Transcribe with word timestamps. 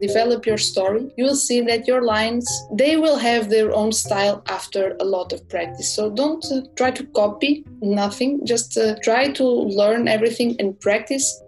develop 0.00 0.46
your 0.46 0.58
story, 0.58 1.10
you 1.16 1.24
will 1.24 1.36
see 1.36 1.60
that 1.62 1.86
your 1.86 2.02
lines 2.02 2.48
they 2.72 2.96
will 2.96 3.18
have 3.18 3.50
their 3.50 3.72
own 3.72 3.92
style 3.92 4.42
after 4.46 4.96
a 5.00 5.04
lot 5.04 5.32
of 5.32 5.48
practice. 5.48 5.94
So 5.94 6.10
don't 6.10 6.44
uh, 6.46 6.62
try 6.76 6.90
to 6.92 7.04
copy 7.06 7.64
nothing, 7.80 8.44
just 8.46 8.76
uh, 8.76 8.96
try 9.02 9.30
to 9.32 9.44
learn 9.44 10.08
everything 10.08 10.56
and 10.58 10.78
practice 10.80 11.42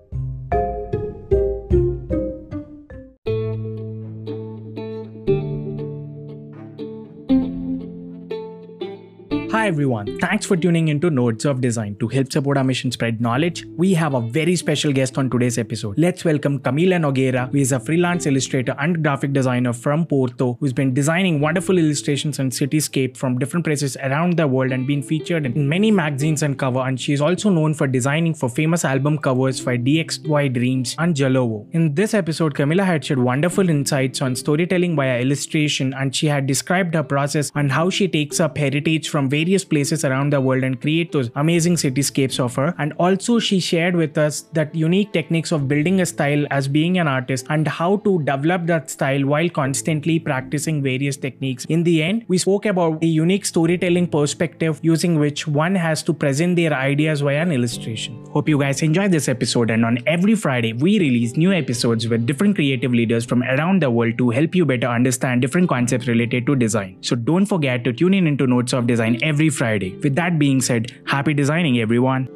Hi 9.63 9.69
everyone, 9.69 10.19
thanks 10.19 10.45
for 10.45 10.57
tuning 10.57 10.89
into 10.89 11.09
Nodes 11.09 11.45
of 11.45 11.61
Design. 11.61 11.95
To 12.01 12.09
help 12.09 12.33
support 12.33 12.59
our 12.59 12.65
mission 12.65 12.91
spread 12.91 13.21
knowledge, 13.21 13.65
we 13.77 13.95
have 13.95 14.15
a 14.15 14.21
very 14.21 14.57
special 14.57 14.93
guest 14.93 15.17
on 15.19 15.31
today's 15.31 15.57
episode. 15.57 15.97
Let's 15.97 16.25
welcome 16.25 16.59
Camila 16.59 16.99
Nogueira, 17.01 17.49
who 17.49 17.59
is 17.59 17.71
a 17.71 17.79
freelance 17.79 18.27
illustrator 18.27 18.75
and 18.81 19.05
graphic 19.05 19.33
designer 19.33 19.73
from 19.73 20.05
Porto, 20.05 20.57
who's 20.59 20.73
been 20.73 20.93
designing 20.93 21.39
wonderful 21.39 21.79
illustrations 21.79 22.41
and 22.41 22.51
cityscape 22.51 23.17
from 23.17 23.39
different 23.39 23.65
places 23.65 23.97
around 23.99 24.37
the 24.37 24.49
world 24.49 24.73
and 24.73 24.85
been 24.85 25.01
featured 25.01 25.47
in 25.47 25.69
many 25.69 25.93
magazines 25.93 26.43
and 26.43 26.59
cover. 26.59 26.81
And 26.81 27.01
she's 27.01 27.21
also 27.21 27.49
known 27.49 27.73
for 27.73 27.87
designing 27.87 28.35
for 28.35 28.49
famous 28.49 28.85
album 28.85 29.17
covers 29.17 29.61
for 29.61 29.77
DXY 29.77 30.53
Dreams 30.53 30.97
and 30.99 31.15
Jalovo. 31.15 31.69
In 31.71 31.95
this 31.95 32.15
episode, 32.15 32.55
Camila 32.55 32.85
had 32.85 33.05
shared 33.05 33.21
wonderful 33.21 33.71
insights 33.71 34.23
on 34.23 34.35
storytelling 34.35 34.97
via 34.97 35.21
illustration, 35.21 35.95
and 35.95 36.17
she 36.17 36.27
had 36.27 36.49
described 36.49 36.97
her 36.97 37.05
process 37.05 37.53
and 37.55 37.71
how 37.71 37.91
she 37.91 38.09
takes 38.09 38.41
up 38.41 38.59
heritage 38.59 39.09
from 39.09 39.31
various 39.31 39.52
various 39.53 39.65
places 39.65 40.05
around 40.05 40.33
the 40.33 40.41
world 40.41 40.65
and 40.65 40.81
create 40.81 41.13
those 41.13 41.31
amazing 41.35 41.75
cityscapes 41.77 42.41
of 42.41 42.55
her. 42.57 42.75
And 42.79 42.93
also, 42.99 43.39
she 43.39 43.61
shared 43.61 43.95
with 43.95 44.17
us 44.17 44.43
that 44.55 44.75
unique 44.75 45.13
techniques 45.13 45.53
of 45.53 45.69
building 45.69 46.01
a 46.01 46.07
style 46.07 46.47
as 46.51 46.69
being 46.69 46.99
an 46.99 47.07
artist 47.07 47.47
and 47.51 47.69
how 47.69 47.97
to 47.99 48.23
develop 48.23 48.67
that 48.67 48.91
style 48.91 49.27
while 49.27 49.51
constantly 49.51 50.19
practicing 50.19 50.83
various 50.83 51.19
techniques. 51.19 51.67
In 51.67 51.83
the 51.83 52.03
end, 52.03 52.25
we 52.29 52.39
spoke 52.39 52.65
about 52.65 53.01
the 53.01 53.09
unique 53.09 53.45
storytelling 53.45 54.07
perspective 54.07 54.81
using 54.83 55.19
which 55.19 55.47
one 55.47 55.75
has 55.75 56.03
to 56.05 56.15
present 56.15 56.57
their 56.57 56.73
ideas 56.73 57.21
via 57.21 57.43
an 57.43 57.53
illustration. 57.53 58.25
Hope 58.31 58.49
you 58.49 58.59
guys 58.59 58.81
enjoyed 58.81 59.11
this 59.11 59.29
episode. 59.29 59.71
And 59.71 59.85
on 59.85 59.99
every 60.07 60.35
Friday, 60.35 60.73
we 60.73 60.99
release 60.99 61.37
new 61.37 61.53
episodes 61.53 62.09
with 62.09 62.27
different 62.27 62.55
creative 62.55 62.95
leaders 62.95 63.27
from 63.27 63.43
around 63.43 63.83
the 63.83 63.91
world 63.91 64.17
to 64.19 64.31
help 64.31 64.55
you 64.55 64.65
better 64.65 64.87
understand 64.87 65.43
different 65.43 65.69
concepts 65.69 66.07
related 66.07 66.47
to 66.47 66.57
design. 66.57 66.97
So 67.03 67.17
don't 67.17 67.45
forget 67.45 67.85
to 67.85 67.93
tune 67.93 68.15
in 68.15 68.27
into 68.27 68.47
Notes 68.47 68.73
of 68.73 68.87
Design 68.87 69.19
every 69.23 69.42
every 69.43 69.51
Friday. 69.51 69.97
With 70.03 70.15
that 70.15 70.39
being 70.39 70.61
said, 70.61 70.93
happy 71.05 71.35
designing, 71.35 71.81
everyone. 71.81 72.29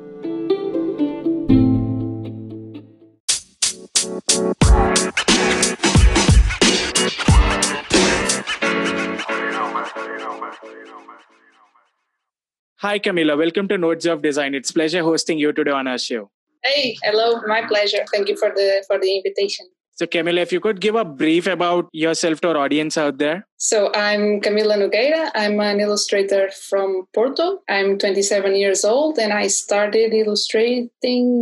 Hi, 12.78 12.98
Camila. 12.98 13.38
Welcome 13.38 13.68
to 13.68 13.78
Nodes 13.78 14.06
of 14.06 14.22
Design. 14.22 14.54
It's 14.54 14.72
pleasure 14.72 15.02
hosting 15.02 15.38
you 15.38 15.52
today 15.52 15.70
on 15.70 15.86
our 15.86 15.98
show. 15.98 16.30
Hey, 16.64 16.96
hello. 17.04 17.40
My 17.46 17.62
pleasure. 17.68 18.04
Thank 18.12 18.28
you 18.28 18.36
for 18.36 18.50
the 18.50 18.84
for 18.88 18.98
the 18.98 19.16
invitation. 19.16 19.66
So, 19.96 20.06
Camila, 20.06 20.42
if 20.42 20.52
you 20.52 20.60
could 20.60 20.82
give 20.82 20.94
a 20.94 21.06
brief 21.06 21.46
about 21.46 21.88
yourself 21.90 22.42
to 22.42 22.50
our 22.50 22.58
audience 22.58 22.98
out 22.98 23.16
there. 23.16 23.46
So, 23.56 23.90
I'm 23.94 24.42
Camila 24.42 24.76
Nogueira. 24.76 25.30
I'm 25.34 25.58
an 25.58 25.80
illustrator 25.80 26.50
from 26.50 27.06
Porto. 27.14 27.62
I'm 27.70 27.96
27 27.96 28.56
years 28.56 28.84
old 28.84 29.18
and 29.18 29.32
I 29.32 29.46
started 29.46 30.12
illustrating 30.12 30.90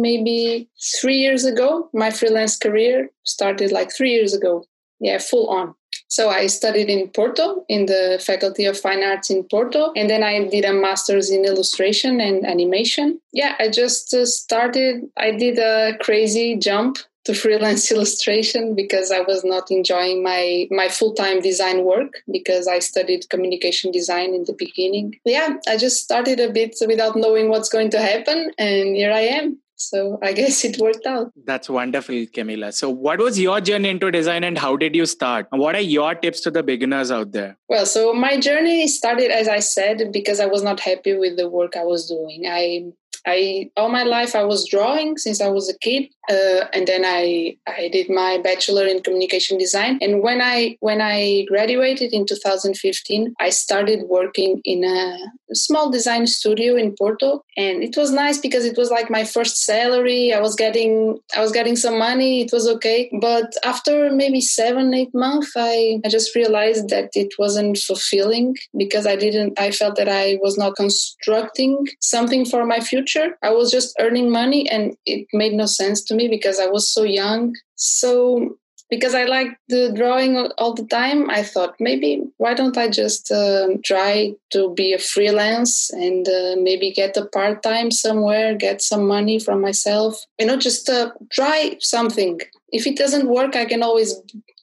maybe 0.01 0.69
three 1.01 1.17
years 1.17 1.45
ago. 1.45 1.91
My 1.93 2.13
freelance 2.13 2.57
career 2.57 3.11
started 3.25 3.73
like 3.73 3.93
three 3.93 4.13
years 4.13 4.33
ago. 4.33 4.65
Yeah, 5.01 5.19
full 5.19 5.49
on. 5.49 5.75
So 6.07 6.31
I 6.31 6.47
studied 6.47 6.89
in 6.89 7.09
Porto 7.09 7.65
in 7.69 7.87
the 7.87 8.23
Faculty 8.25 8.67
of 8.67 8.79
Fine 8.79 9.03
Arts 9.03 9.31
in 9.31 9.43
Porto, 9.45 9.91
and 9.97 10.09
then 10.09 10.23
I 10.23 10.47
did 10.47 10.65
a 10.65 10.73
master's 10.73 11.29
in 11.29 11.45
illustration 11.45 12.21
and 12.21 12.47
animation. 12.47 13.21
Yeah, 13.33 13.57
I 13.59 13.69
just 13.69 14.15
uh, 14.15 14.25
started. 14.27 15.03
I 15.17 15.33
did 15.33 15.59
a 15.59 15.99
crazy 16.01 16.57
jump 16.57 16.99
to 17.25 17.35
freelance 17.35 17.91
illustration 17.95 18.75
because 18.75 19.11
I 19.11 19.21
was 19.21 19.45
not 19.45 19.71
enjoying 19.71 20.23
my 20.23 20.69
my 20.71 20.89
full-time 20.89 21.41
design 21.41 21.85
work 21.85 22.23
because 22.31 22.69
I 22.69 22.79
studied 22.79 23.29
communication 23.31 23.91
design 23.91 24.35
in 24.35 24.45
the 24.45 24.53
beginning. 24.53 25.19
Yeah, 25.25 25.57
I 25.69 25.77
just 25.77 26.03
started 26.03 26.41
a 26.41 26.51
bit 26.51 26.77
without 26.87 27.17
knowing 27.17 27.49
what's 27.49 27.69
going 27.69 27.91
to 27.91 28.01
happen 28.01 28.51
and 28.59 28.97
here 28.97 29.13
I 29.13 29.21
am. 29.21 29.59
So 29.77 30.19
I 30.23 30.33
guess 30.41 30.65
it 30.65 30.79
worked 30.79 31.07
out. 31.07 31.33
That's 31.45 31.69
wonderful, 31.69 32.15
Camila. 32.15 32.73
So 32.73 32.91
what 32.91 33.19
was 33.19 33.39
your 33.39 33.61
journey 33.61 33.91
into 33.91 34.11
design 34.11 34.45
and 34.45 34.59
how 34.59 34.77
did 34.77 34.95
you 34.95 35.07
start? 35.07 35.47
What 35.51 35.75
are 35.75 35.81
your 35.81 36.15
tips 36.15 36.41
to 36.43 36.51
the 36.51 36.63
beginners 36.63 37.11
out 37.11 37.33
there? 37.33 37.57
Well, 37.69 37.87
so 37.87 38.13
my 38.13 38.39
journey 38.39 38.87
started 38.89 39.31
as 39.31 39.49
I 39.49 39.59
said 39.61 40.13
because 40.13 40.41
I 40.41 40.47
was 40.47 40.63
not 40.63 40.81
happy 40.81 41.15
with 41.15 41.37
the 41.37 41.49
work 41.49 41.77
I 41.77 41.85
was 41.85 42.09
doing. 42.09 42.45
I 42.47 42.93
I 43.27 43.71
all 43.77 43.89
my 43.89 44.03
life 44.03 44.35
I 44.37 44.45
was 44.45 44.69
drawing 44.69 45.17
since 45.17 45.41
I 45.41 45.49
was 45.49 45.71
a 45.71 45.79
kid, 45.79 46.09
uh, 46.31 46.67
and 46.73 46.87
then 46.87 47.05
I 47.05 47.57
I 47.67 47.89
did 47.89 48.09
my 48.09 48.39
bachelor 48.39 48.87
in 48.87 49.03
communication 49.03 49.59
design. 49.59 49.99
And 50.01 50.23
when 50.23 50.41
I 50.41 50.77
when 50.81 51.01
I 51.01 51.45
graduated 51.49 52.13
in 52.13 52.27
2015, 52.27 53.35
I 53.41 53.51
started 53.51 54.05
working 54.09 54.61
in 54.65 54.85
a 54.85 55.19
small 55.53 55.91
design 55.91 56.27
studio 56.27 56.77
in 56.77 56.95
Porto, 56.97 57.45
and 57.57 57.83
it 57.83 57.97
was 57.97 58.11
nice 58.11 58.39
because 58.39 58.65
it 58.65 58.77
was 58.77 58.91
like 58.91 59.11
my 59.11 59.25
first 59.25 59.65
salary. 59.65 60.33
I 60.33 60.41
was 60.41 60.55
getting 60.55 61.19
I 61.37 61.41
was 61.41 61.53
getting 61.53 61.77
some 61.77 61.99
money. 61.99 62.43
It 62.43 62.53
was 62.53 62.67
okay, 62.69 63.11
but 63.21 63.53
after 63.65 64.11
maybe 64.11 64.41
seven 64.41 64.95
eight 64.95 65.15
months, 65.15 65.53
I 65.57 66.01
I 66.05 66.09
just 66.09 66.35
realized 66.35 66.89
that 66.89 67.11
it 67.15 67.35
wasn't 67.39 67.79
fulfilling 67.79 68.57
because 68.77 69.07
I 69.07 69.17
didn't. 69.17 69.59
I 69.59 69.71
felt 69.71 69.97
that 69.97 70.09
I 70.09 70.39
was 70.41 70.57
not 70.57 70.77
constructing 70.77 71.87
something 72.01 72.45
for 72.45 72.65
my 72.65 72.81
future. 72.81 73.37
I 73.43 73.51
was 73.51 73.71
just 73.71 73.95
earning 74.01 74.31
money 74.31 74.69
and 74.71 74.97
it 75.07 75.27
made 75.33 75.53
no 75.53 75.67
sense 75.67 76.03
to 76.05 76.14
me 76.15 76.29
because 76.29 76.59
I 76.59 76.67
was 76.67 76.89
so 76.89 77.03
young. 77.03 77.55
So 77.75 78.57
because 78.91 79.15
I 79.15 79.25
liked 79.25 79.57
the 79.69 79.93
drawing 79.95 80.37
all 80.59 80.75
the 80.75 80.87
time, 80.87 81.31
I 81.31 81.43
thought 81.43 81.75
maybe 81.81 82.23
why 82.37 82.55
don't 82.55 82.77
I 82.77 82.89
just 82.89 83.31
uh, 83.31 83.69
try 83.85 84.35
to 84.53 84.73
be 84.75 84.93
a 84.93 84.99
freelance 84.99 85.91
and 85.91 86.29
uh, 86.29 86.55
maybe 86.59 86.93
get 86.93 87.17
a 87.17 87.27
part 87.27 87.63
time 87.63 87.91
somewhere, 87.91 88.55
get 88.55 88.83
some 88.83 89.07
money 89.07 89.39
from 89.39 89.61
myself, 89.61 90.23
you 90.39 90.47
know, 90.47 90.57
just 90.57 90.89
uh, 90.89 91.11
try 91.33 91.77
something. 91.81 92.41
If 92.73 92.87
it 92.87 92.97
doesn't 92.97 93.29
work, 93.29 93.57
I 93.57 93.65
can 93.65 93.83
always 93.83 94.15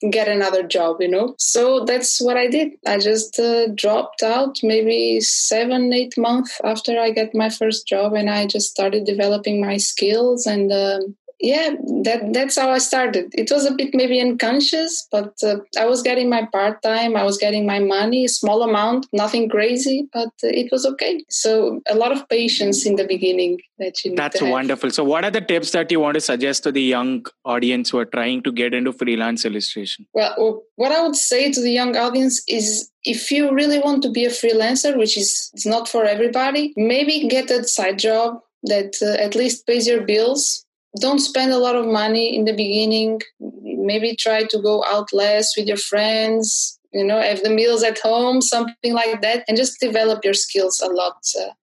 get 0.10 0.28
another 0.28 0.64
job, 0.64 0.98
you 1.00 1.08
know? 1.08 1.36
So 1.38 1.86
that's 1.86 2.20
what 2.20 2.38
I 2.38 2.48
did. 2.48 2.72
I 2.88 2.98
just 2.98 3.40
uh, 3.40 3.68
dropped 3.76 4.24
out 4.24 4.58
maybe 4.64 5.22
seven, 5.22 5.94
eight 5.94 6.18
months 6.18 6.60
after 6.64 7.00
I 7.00 7.12
got 7.12 7.34
my 7.34 7.50
first 7.50 7.88
job 7.88 8.14
and 8.14 8.30
I 8.30 8.48
just 8.48 8.70
started 8.70 9.06
developing 9.06 9.62
my 9.62 9.78
skills 9.78 10.46
and 10.46 10.72
um, 10.72 11.16
yeah 11.42 11.72
that 12.04 12.22
that's 12.34 12.58
how 12.58 12.70
i 12.70 12.78
started. 12.78 13.30
It 13.34 13.52
was 13.52 13.66
a 13.66 13.74
bit 13.74 13.94
maybe 13.94 14.20
unconscious 14.22 15.08
but 15.12 15.34
uh, 15.44 15.58
i 15.78 15.86
was 15.86 16.02
getting 16.02 16.30
my 16.30 16.48
part 16.52 16.82
time 16.82 17.16
i 17.16 17.24
was 17.24 17.38
getting 17.38 17.66
my 17.66 17.80
money 17.80 18.28
small 18.28 18.64
amount 18.64 19.08
nothing 19.14 19.50
crazy 19.50 20.08
but 20.14 20.34
uh, 20.44 20.54
it 20.62 20.72
was 20.72 20.86
okay. 20.86 21.24
So 21.30 21.82
a 21.90 21.96
lot 21.96 22.12
of 22.12 22.28
patience 22.30 22.86
in 22.86 22.96
the 22.96 23.06
beginning 23.06 23.60
that 23.80 24.04
you 24.06 24.16
that's 24.16 24.42
wonderful. 24.42 24.92
So 24.92 25.04
what 25.04 25.26
are 25.26 25.32
the 25.32 25.42
tips 25.42 25.72
that 25.72 25.92
you 25.92 26.00
want 26.00 26.16
to 26.16 26.22
suggest 26.22 26.64
to 26.64 26.72
the 26.72 26.82
young 26.82 27.26
audience 27.46 27.90
who 27.90 27.98
are 28.00 28.06
trying 28.06 28.44
to 28.44 28.52
get 28.52 28.74
into 28.74 28.94
freelance 28.94 29.46
illustration? 29.46 30.06
Well 30.14 30.64
what 30.82 30.92
i 30.92 31.02
would 31.02 31.16
say 31.16 31.52
to 31.52 31.62
the 31.62 31.72
young 31.72 31.96
audience 31.96 32.42
is 32.48 32.90
if 33.04 33.32
you 33.32 33.52
really 33.54 33.80
want 33.80 34.02
to 34.04 34.12
be 34.12 34.26
a 34.26 34.30
freelancer 34.30 34.98
which 34.98 35.18
is 35.18 35.52
it's 35.54 35.66
not 35.66 35.88
for 35.88 36.04
everybody 36.06 36.74
maybe 36.76 37.28
get 37.28 37.52
a 37.52 37.64
side 37.64 38.00
job 38.00 38.40
that 38.64 38.96
uh, 39.02 39.24
at 39.26 39.36
least 39.36 39.68
pays 39.68 39.88
your 39.88 40.02
bills 40.02 40.66
don't 41.00 41.20
spend 41.20 41.52
a 41.52 41.58
lot 41.58 41.76
of 41.76 41.86
money 41.86 42.36
in 42.36 42.46
the 42.46 42.54
beginning. 42.54 43.22
Maybe 43.40 44.16
try 44.16 44.44
to 44.44 44.62
go 44.62 44.84
out 44.86 45.14
less 45.14 45.56
with 45.56 45.68
your 45.68 45.78
friends 45.78 46.80
you 46.94 47.06
know 47.06 47.22
have 47.22 47.42
the 47.42 47.50
meals 47.50 47.84
at 47.84 48.00
home 48.00 48.42
something 48.42 48.94
like 48.94 49.22
that 49.22 49.44
and 49.48 49.58
just 49.58 49.80
develop 49.80 50.24
your 50.24 50.34
skills 50.34 50.80
a 50.82 50.88
lot. 50.88 51.16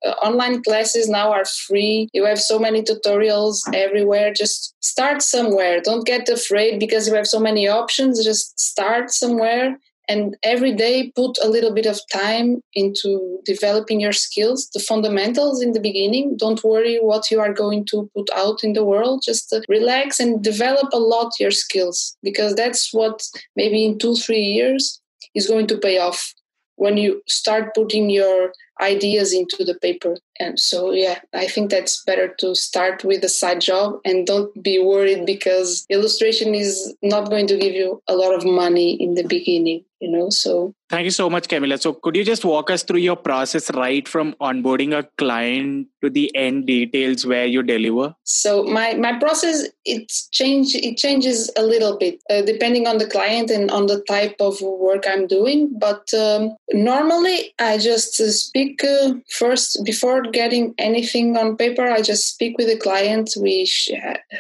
Uh, 0.07 0.11
online 0.23 0.63
classes 0.63 1.09
now 1.09 1.31
are 1.31 1.45
free. 1.45 2.09
You 2.13 2.25
have 2.25 2.41
so 2.41 2.59
many 2.59 2.83
tutorials 2.83 3.59
everywhere. 3.75 4.33
Just 4.33 4.75
start 4.83 5.23
somewhere. 5.23 5.81
Don't 5.81 6.07
get 6.07 6.29
afraid 6.29 6.81
because 6.81 7.07
you 7.07 7.15
have 7.15 7.27
so 7.27 7.41
many 7.41 7.69
options. 7.69 8.25
Just 8.25 8.59
start 8.59 9.11
somewhere 9.11 9.79
and 10.09 10.37
every 10.43 10.73
day 10.73 11.13
put 11.15 11.37
a 11.43 11.49
little 11.49 11.73
bit 11.73 11.87
of 11.87 12.01
time 12.13 12.61
into 12.75 13.39
developing 13.45 14.01
your 14.01 14.13
skills 14.13 14.69
the 14.75 14.81
fundamentals 14.81 15.63
in 15.63 15.73
the 15.73 15.81
beginning 15.81 16.37
don't 16.37 16.65
worry 16.65 16.99
what 16.99 17.31
you 17.31 17.41
are 17.41 17.53
going 17.53 17.85
to 17.85 18.11
put 18.17 18.29
out 18.35 18.65
in 18.65 18.73
the 18.73 18.85
world 18.85 19.23
just 19.25 19.53
uh, 19.53 19.61
relax 19.69 20.21
and 20.21 20.43
develop 20.43 20.89
a 20.93 20.99
lot 20.99 21.33
your 21.39 21.51
skills 21.51 22.17
because 22.23 22.55
that's 22.55 22.93
what 22.93 23.23
maybe 23.57 23.85
in 23.85 23.99
two 23.99 24.15
three 24.15 24.43
years 24.43 25.01
is 25.35 25.47
going 25.47 25.67
to 25.67 25.79
pay 25.79 25.99
off 25.99 26.35
when 26.77 26.97
you 26.97 27.21
start 27.27 27.75
putting 27.75 28.09
your 28.09 28.53
ideas 28.81 29.35
into 29.35 29.65
the 29.65 29.75
paper. 29.75 30.17
And 30.41 30.59
so, 30.59 30.93
yeah, 30.93 31.21
I 31.35 31.47
think 31.47 31.71
that's 31.71 32.05
better 32.05 32.29
to 32.39 32.55
start 32.55 33.05
with 33.05 33.25
a 33.25 33.29
side 33.29 33.61
job 33.61 34.01
and 34.05 34.27
don't 34.27 34.63
be 34.63 34.79
worried 34.79 35.27
because 35.27 35.85
illustration 35.91 36.55
is 36.55 36.95
not 37.03 37.29
going 37.29 37.47
to 37.49 37.57
give 37.57 37.75
you 37.75 38.03
a 38.09 38.15
lot 38.15 38.35
of 38.35 38.45
money 38.45 38.95
in 39.03 39.15
the 39.15 39.25
beginning 39.25 39.85
you 40.01 40.11
know 40.11 40.31
so. 40.31 40.75
Thank 40.91 41.05
you 41.05 41.11
so 41.11 41.29
much 41.29 41.49
camila 41.49 41.81
so 41.81 41.93
could 41.93 42.17
you 42.17 42.25
just 42.25 42.45
walk 42.45 42.71
us 42.71 42.83
through 42.83 43.01
your 43.01 43.17
process 43.17 43.71
right 43.75 44.07
from 44.09 44.35
onboarding 44.41 44.97
a 44.99 45.03
client 45.19 45.89
to 46.03 46.09
the 46.09 46.35
end 46.35 46.67
details 46.67 47.27
where 47.27 47.45
you 47.45 47.63
deliver? 47.63 48.15
So 48.25 48.63
my 48.65 48.95
my 48.95 49.19
process 49.19 49.67
it's 49.85 50.29
change 50.29 50.75
it 50.75 50.97
changes 50.97 51.51
a 51.57 51.63
little 51.63 51.99
bit 51.99 52.23
uh, 52.31 52.43
depending 52.43 52.87
on 52.87 52.99
the 52.99 53.07
client 53.07 53.51
and 53.51 53.71
on 53.71 53.87
the 53.87 54.03
type 54.09 54.37
of 54.41 54.61
work 54.63 55.05
i'm 55.07 55.27
doing. 55.27 55.71
But 55.79 56.13
um, 56.15 56.57
normally 56.73 57.55
i 57.59 57.77
just 57.77 58.21
uh, 58.21 58.31
speak 58.31 58.83
uh, 58.85 59.15
first 59.31 59.85
before 59.85 60.23
getting 60.33 60.75
anything 60.79 61.37
on 61.37 61.57
paper 61.57 61.89
i 61.89 62.01
just 62.01 62.29
speak 62.29 62.57
with 62.59 62.69
the 62.69 62.79
client 62.79 63.31
we 63.41 63.65
sh- 63.65 63.91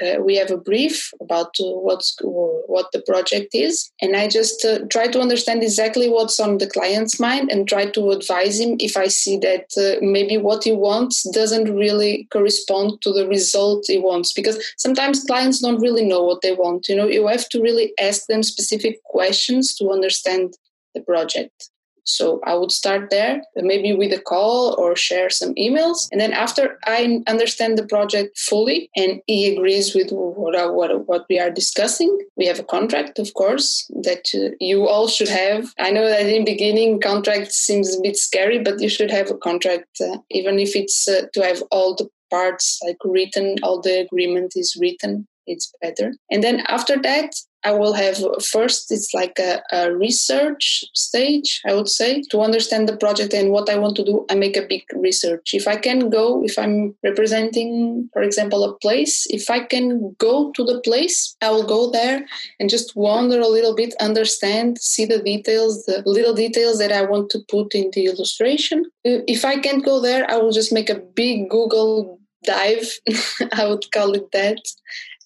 uh, 0.03 0.23
we 0.23 0.37
have 0.37 0.51
a 0.51 0.57
brief 0.57 1.11
about 1.21 1.55
what's 1.59 2.17
what 2.23 2.87
the 2.93 3.03
project 3.03 3.55
is 3.55 3.91
and 4.01 4.17
i 4.17 4.29
just 4.29 4.65
uh, 4.65 4.79
try 4.91 5.07
to 5.07 5.21
understand 5.21 5.49
understand 5.49 5.63
exactly 5.63 6.09
what's 6.09 6.41
on 6.41 6.59
the 6.59 6.67
client's 6.67 7.21
mind 7.21 7.51
and 7.51 7.69
try 7.69 7.87
to 7.87 8.11
advise 8.11 8.59
him 8.61 8.77
if 8.81 8.97
I 8.97 9.09
see 9.09 9.39
that 9.39 9.67
uh, 9.77 9.99
maybe 10.03 10.37
what 10.37 10.65
he 10.65 10.73
wants 10.73 11.23
doesn't 11.31 11.75
really 11.75 12.27
correspond 12.33 13.01
to 13.03 13.13
the 13.13 13.27
result 13.27 13.85
he 13.87 13.99
wants. 13.99 14.33
Because 14.33 14.59
sometimes 14.77 15.25
clients 15.25 15.61
don't 15.61 15.81
really 15.81 16.05
know 16.05 16.23
what 16.23 16.43
they 16.43 16.53
want. 16.53 16.89
You 16.89 16.97
know, 16.97 17.07
you 17.07 17.27
have 17.29 17.49
to 17.51 17.63
really 17.63 17.93
ask 18.01 18.27
them 18.27 18.43
specific 18.43 19.03
questions 19.05 19.75
to 19.77 19.91
understand 19.91 20.55
the 20.95 21.01
project. 21.01 21.71
So 22.09 22.41
I 22.45 22.55
would 22.55 22.73
start 22.73 23.11
there, 23.11 23.43
maybe 23.57 23.93
with 23.93 24.13
a 24.13 24.21
call 24.21 24.75
or 24.79 24.97
share 24.97 25.29
some 25.31 25.55
emails. 25.55 26.09
And 26.11 26.21
then 26.21 26.33
after 26.33 26.79
I 26.87 27.23
understand 27.27 27.77
the 27.77 27.87
project 27.87 28.39
fully 28.39 28.91
and 28.97 29.21
he 29.27 29.55
agrees 29.55 29.95
with 29.95 30.11
what, 30.11 30.75
what, 30.75 31.07
what 31.07 31.27
we 31.29 31.39
are 31.39 31.51
discussing, 31.51 32.19
we 32.37 32.47
have 32.47 32.59
a 32.59 32.65
contract, 32.65 33.19
of 33.19 33.35
course, 33.35 33.91
that 34.03 34.25
uh, 34.35 34.57
you 34.59 34.89
all 34.89 35.09
should 35.09 35.29
have. 35.29 35.73
I 35.79 35.91
know 35.91 36.09
that 36.09 36.27
in 36.27 36.45
the 36.45 36.53
beginning, 36.53 37.01
contract 37.01 37.53
seems 37.53 37.95
a 37.95 38.01
bit 38.01 38.17
scary, 38.17 38.59
but 38.59 38.81
you 38.81 38.89
should 38.89 39.11
have 39.11 39.31
a 39.31 39.37
contract, 39.37 40.01
uh, 40.01 40.19
even 40.31 40.59
if 40.59 40.75
it's 40.75 41.07
uh, 41.07 41.27
to 41.35 41.43
have 41.43 41.63
all 41.71 41.95
the 41.95 42.09
parts 42.31 42.79
like 42.85 42.99
written, 43.05 43.57
all 43.63 43.81
the 43.81 44.01
agreement 44.01 44.53
is 44.57 44.77
written 44.81 45.27
it's 45.49 45.73
better. 45.81 46.15
And 46.31 46.45
then 46.45 46.61
after 46.69 47.01
that, 47.01 47.33
I 47.65 47.73
will 47.73 47.93
have 47.93 48.19
first, 48.45 48.93
it's 48.93 49.13
like 49.13 49.39
a, 49.39 49.61
a, 49.73 49.93
research 49.93 50.85
stage, 50.95 51.61
I 51.67 51.75
would 51.75 51.89
say, 51.89 52.23
to 52.31 52.41
understand 52.41 52.89
the 52.89 52.97
project 52.97 53.35
and 53.35 53.51
what 53.51 53.69
I 53.69 53.77
want 53.77 53.97
to 53.97 54.05
do. 54.05 54.25
I 54.31 54.35
make 54.37 54.57
a 54.57 54.67
big 54.67 54.85
research. 54.95 55.55
If 55.55 55.67
I 55.67 55.77
can 55.77 56.09
go, 56.09 56.45
if 56.45 56.59
I'm 56.59 56.95
representing, 57.03 58.09
for 58.13 58.23
example, 58.23 58.63
a 58.65 58.77
place, 58.79 59.27
if 59.31 59.51
I 59.51 59.61
can 59.61 60.15
go 60.19 60.53
to 60.53 60.65
the 60.65 60.81
place, 60.83 61.37
I 61.43 61.51
will 61.51 61.67
go 61.67 61.91
there 61.91 62.25
and 62.61 62.71
just 62.71 62.95
wander 62.95 63.41
a 63.41 63.49
little 63.49 63.75
bit, 63.75 63.95
understand, 64.01 64.79
see 64.79 65.05
the 65.05 65.23
details, 65.23 65.85
the 65.87 66.03
little 66.07 66.35
details 66.35 66.79
that 66.79 66.93
I 66.93 67.03
want 67.03 67.31
to 67.31 67.41
put 67.49 67.75
in 67.75 67.91
the 67.93 68.07
illustration. 68.07 68.85
If 69.05 69.45
I 69.45 69.59
can't 69.59 69.85
go 69.85 70.01
there, 70.01 70.31
I 70.31 70.37
will 70.37 70.53
just 70.53 70.73
make 70.73 70.91
a 70.91 71.01
big 71.01 71.51
Google 71.51 72.21
dive, 72.45 72.89
I 73.53 73.67
would 73.69 73.91
call 73.93 74.13
it 74.13 74.31
that, 74.33 74.59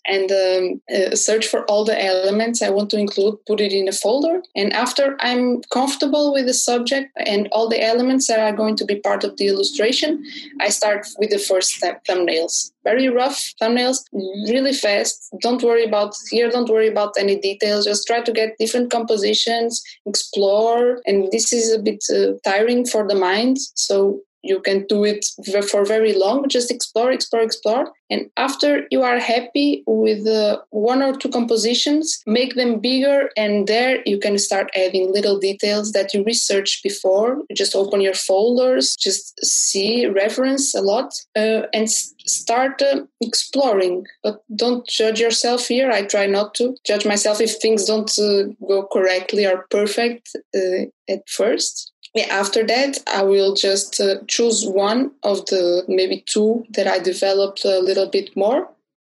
and 0.07 0.31
um, 0.33 0.81
uh, 0.95 1.15
search 1.15 1.47
for 1.47 1.65
all 1.65 1.85
the 1.85 2.01
elements 2.03 2.63
I 2.63 2.71
want 2.71 2.91
to 2.91 2.99
include, 2.99 3.45
put 3.47 3.61
it 3.61 3.73
in 3.73 3.89
a 3.89 3.93
folder. 3.93 4.43
And 4.57 4.73
after 4.73 5.17
I'm 5.21 5.63
comfortable 5.73 6.33
with 6.33 6.47
the 6.47 6.55
subject 6.55 7.11
and 7.17 7.49
all 7.53 7.69
the 7.69 7.83
elements 7.83 8.27
that 8.27 8.41
are 8.41 8.57
going 8.57 8.77
to 8.77 8.85
be 8.85 8.97
part 8.97 9.25
of 9.25 9.37
the 9.37 9.49
illustration, 9.49 10.25
I 10.61 10.69
start 10.69 11.07
with 11.19 11.31
the 11.31 11.39
first 11.39 11.71
step, 11.71 12.05
thumbnails. 12.05 12.73
Very 12.85 13.09
rough 13.09 13.53
thumbnails, 13.61 13.99
really 14.13 14.73
fast. 14.73 15.33
Don't 15.41 15.63
worry 15.63 15.85
about 15.85 16.15
here, 16.31 16.51
don't 16.51 16.69
worry 16.69 16.89
about 16.89 17.15
any 17.17 17.39
details. 17.39 17.85
Just 17.85 18.07
try 18.07 18.21
to 18.23 18.33
get 18.33 18.59
different 18.59 18.91
compositions, 18.91 19.83
explore. 20.07 21.01
And 21.07 21.31
this 21.31 21.53
is 21.53 21.73
a 21.73 21.79
bit 21.79 22.03
uh, 22.13 22.33
tiring 22.43 22.87
for 22.87 23.07
the 23.07 23.15
mind. 23.15 23.59
So 23.75 24.21
you 24.43 24.61
can 24.61 24.87
do 24.89 25.05
it 25.05 25.25
for 25.71 25.85
very 25.85 26.13
long 26.13 26.49
just 26.49 26.71
explore 26.71 27.11
explore 27.11 27.43
explore. 27.43 27.93
And 28.11 28.31
after 28.37 28.87
you 28.91 29.03
are 29.03 29.19
happy 29.19 29.83
with 29.87 30.27
uh, 30.27 30.61
one 30.71 31.03
or 31.03 31.17
two 31.17 31.31
compositions 31.31 32.23
make 32.27 32.55
them 32.55 32.81
bigger 32.81 33.31
and 33.37 33.67
there 33.67 34.03
you 34.05 34.19
can 34.19 34.39
start 34.39 34.71
adding 34.75 35.13
little 35.13 35.39
details 35.39 35.93
that 35.93 36.13
you 36.13 36.23
researched 36.25 36.83
before. 36.83 37.43
Just 37.55 37.75
open 37.75 38.01
your 38.01 38.15
folders 38.15 38.97
just 38.97 39.45
see 39.45 40.07
reference 40.07 40.75
a 40.75 40.81
lot 40.81 41.13
uh, 41.37 41.63
and 41.73 41.91
start 41.91 42.83
uh, 42.83 43.03
exploring. 43.21 44.07
But 44.23 44.43
don't 44.55 44.87
judge 44.87 45.21
yourself 45.21 45.67
here. 45.67 45.91
I 45.91 46.03
try 46.03 46.27
not 46.27 46.55
to 46.55 46.77
judge 46.85 47.07
myself 47.07 47.41
if 47.41 47.57
things 47.57 47.85
don't 47.85 48.11
uh, 48.19 48.45
go 48.67 48.87
correctly 48.93 49.47
or 49.47 49.67
perfect 49.71 50.31
uh, 50.55 50.87
at 51.09 51.29
first 51.29 51.92
after 52.17 52.67
that, 52.67 52.99
I 53.07 53.23
will 53.23 53.55
just 53.55 54.01
uh, 54.01 54.17
choose 54.29 54.67
one 54.67 55.13
of 55.23 55.47
the 55.47 55.85
maybe 55.89 56.23
two 56.27 56.67
that 56.71 56.87
I 56.87 56.99
developed 56.99 57.65
a 57.65 57.79
little 57.79 58.09
bit 58.09 58.37
more 58.37 58.69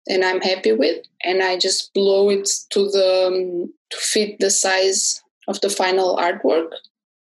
and 0.07 0.25
I'm 0.25 0.41
happy 0.41 0.73
with, 0.73 1.05
and 1.23 1.41
I 1.43 1.57
just 1.57 1.93
blow 1.93 2.29
it 2.29 2.49
to 2.71 2.89
the 2.89 3.27
um, 3.27 3.73
to 3.91 3.97
fit 3.97 4.39
the 4.39 4.49
size 4.49 5.23
of 5.47 5.61
the 5.61 5.69
final 5.69 6.17
artwork 6.17 6.71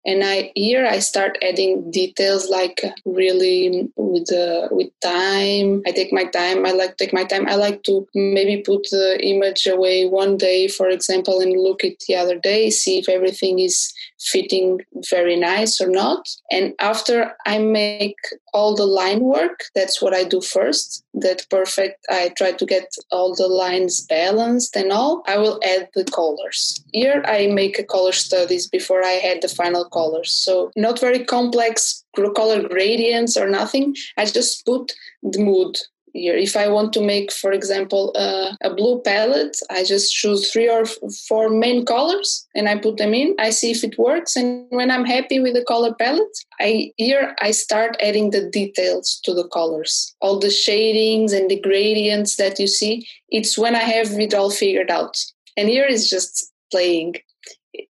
and 0.07 0.25
i 0.25 0.51
here 0.55 0.87
i 0.87 0.99
start 0.99 1.39
adding 1.43 1.91
details 1.91 2.49
like 2.49 2.83
really 3.05 3.89
with 4.09 4.33
uh, 4.33 4.69
with 4.71 4.89
time. 5.01 5.83
I 5.87 5.91
take 5.93 6.13
my 6.13 6.25
time. 6.25 6.67
I 6.67 6.73
like 6.73 6.97
take 6.97 7.13
my 7.13 7.25
time. 7.25 7.47
I 7.47 7.55
like 7.55 7.83
to 7.85 8.07
maybe 8.15 8.63
put 8.63 8.83
the 8.91 9.19
image 9.23 9.67
away 9.67 10.07
one 10.07 10.37
day 10.37 10.69
for 10.69 10.89
example 10.89 11.41
and 11.41 11.53
look 11.53 11.85
it 11.85 12.03
the 12.07 12.17
other 12.17 12.39
day 12.39 12.71
see 12.71 12.99
if 12.99 13.09
everything 13.09 13.59
is 13.59 13.93
fitting 14.19 14.81
very 15.11 15.37
nice 15.37 15.81
or 15.81 15.89
not. 15.89 16.29
And 16.51 16.75
after 16.81 17.33
i 17.47 17.59
make 17.59 18.17
all 18.55 18.75
the 18.75 18.87
line 18.87 19.21
work 19.21 19.65
that's 19.75 20.01
what 20.03 20.15
i 20.15 20.25
do 20.25 20.41
first. 20.41 21.05
That 21.15 21.47
perfect 21.51 22.05
i 22.11 22.31
try 22.37 22.53
to 22.53 22.67
get 22.67 22.89
all 23.11 23.35
the 23.35 23.49
lines 23.49 24.07
balanced 24.07 24.77
and 24.77 24.93
all. 24.93 25.23
I 25.27 25.37
will 25.39 25.61
add 25.65 25.89
the 25.95 26.05
colors. 26.05 26.83
Here 26.93 27.23
i 27.27 27.47
make 27.47 27.79
a 27.79 27.85
color 27.85 28.13
studies 28.13 28.67
before 28.67 29.03
i 29.05 29.17
add 29.31 29.43
the 29.43 29.49
final 29.49 29.85
colors 29.99 30.31
so 30.47 30.71
not 30.77 31.05
very 31.07 31.23
complex 31.37 32.05
color 32.41 32.61
gradients 32.75 33.37
or 33.37 33.49
nothing 33.49 33.95
i 34.17 34.25
just 34.25 34.65
put 34.67 34.93
the 35.23 35.41
mood 35.51 35.73
here. 36.13 36.37
If 36.37 36.57
I 36.57 36.69
want 36.69 36.93
to 36.95 37.01
make, 37.01 37.33
for 37.33 37.53
example, 37.53 38.13
uh, 38.17 38.55
a 38.63 38.75
blue 38.75 39.01
palette, 39.03 39.57
I 39.71 39.85
just 39.85 40.15
choose 40.15 40.51
three 40.51 40.69
or 40.69 40.85
four 41.29 41.49
main 41.49 41.85
colors 41.85 42.47
and 42.55 42.69
I 42.69 42.79
put 42.79 42.97
them 42.97 43.15
in. 43.15 43.35
I 43.39 43.51
see 43.51 43.71
if 43.71 43.85
it 43.85 43.99
works, 43.99 44.37
and 44.37 44.67
when 44.71 44.91
I'm 44.91 45.05
happy 45.05 45.41
with 45.41 45.55
the 45.55 45.65
color 45.65 45.95
palette, 45.95 46.37
I 46.61 46.93
here 46.97 47.35
I 47.41 47.51
start 47.53 47.97
adding 48.03 48.31
the 48.31 48.49
details 48.51 49.21
to 49.25 49.35
the 49.35 49.49
colors, 49.49 50.15
all 50.21 50.39
the 50.39 50.51
shadings 50.51 51.33
and 51.33 51.51
the 51.51 51.61
gradients 51.61 52.37
that 52.37 52.59
you 52.59 52.67
see. 52.67 53.07
It's 53.29 53.59
when 53.59 53.75
I 53.75 53.85
have 53.95 54.11
it 54.19 54.35
all 54.35 54.51
figured 54.51 54.91
out, 54.91 55.17
and 55.57 55.69
here 55.69 55.87
is 55.87 56.09
just 56.11 56.53
playing 56.71 57.15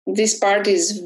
this 0.06 0.38
part 0.38 0.66
is 0.66 1.00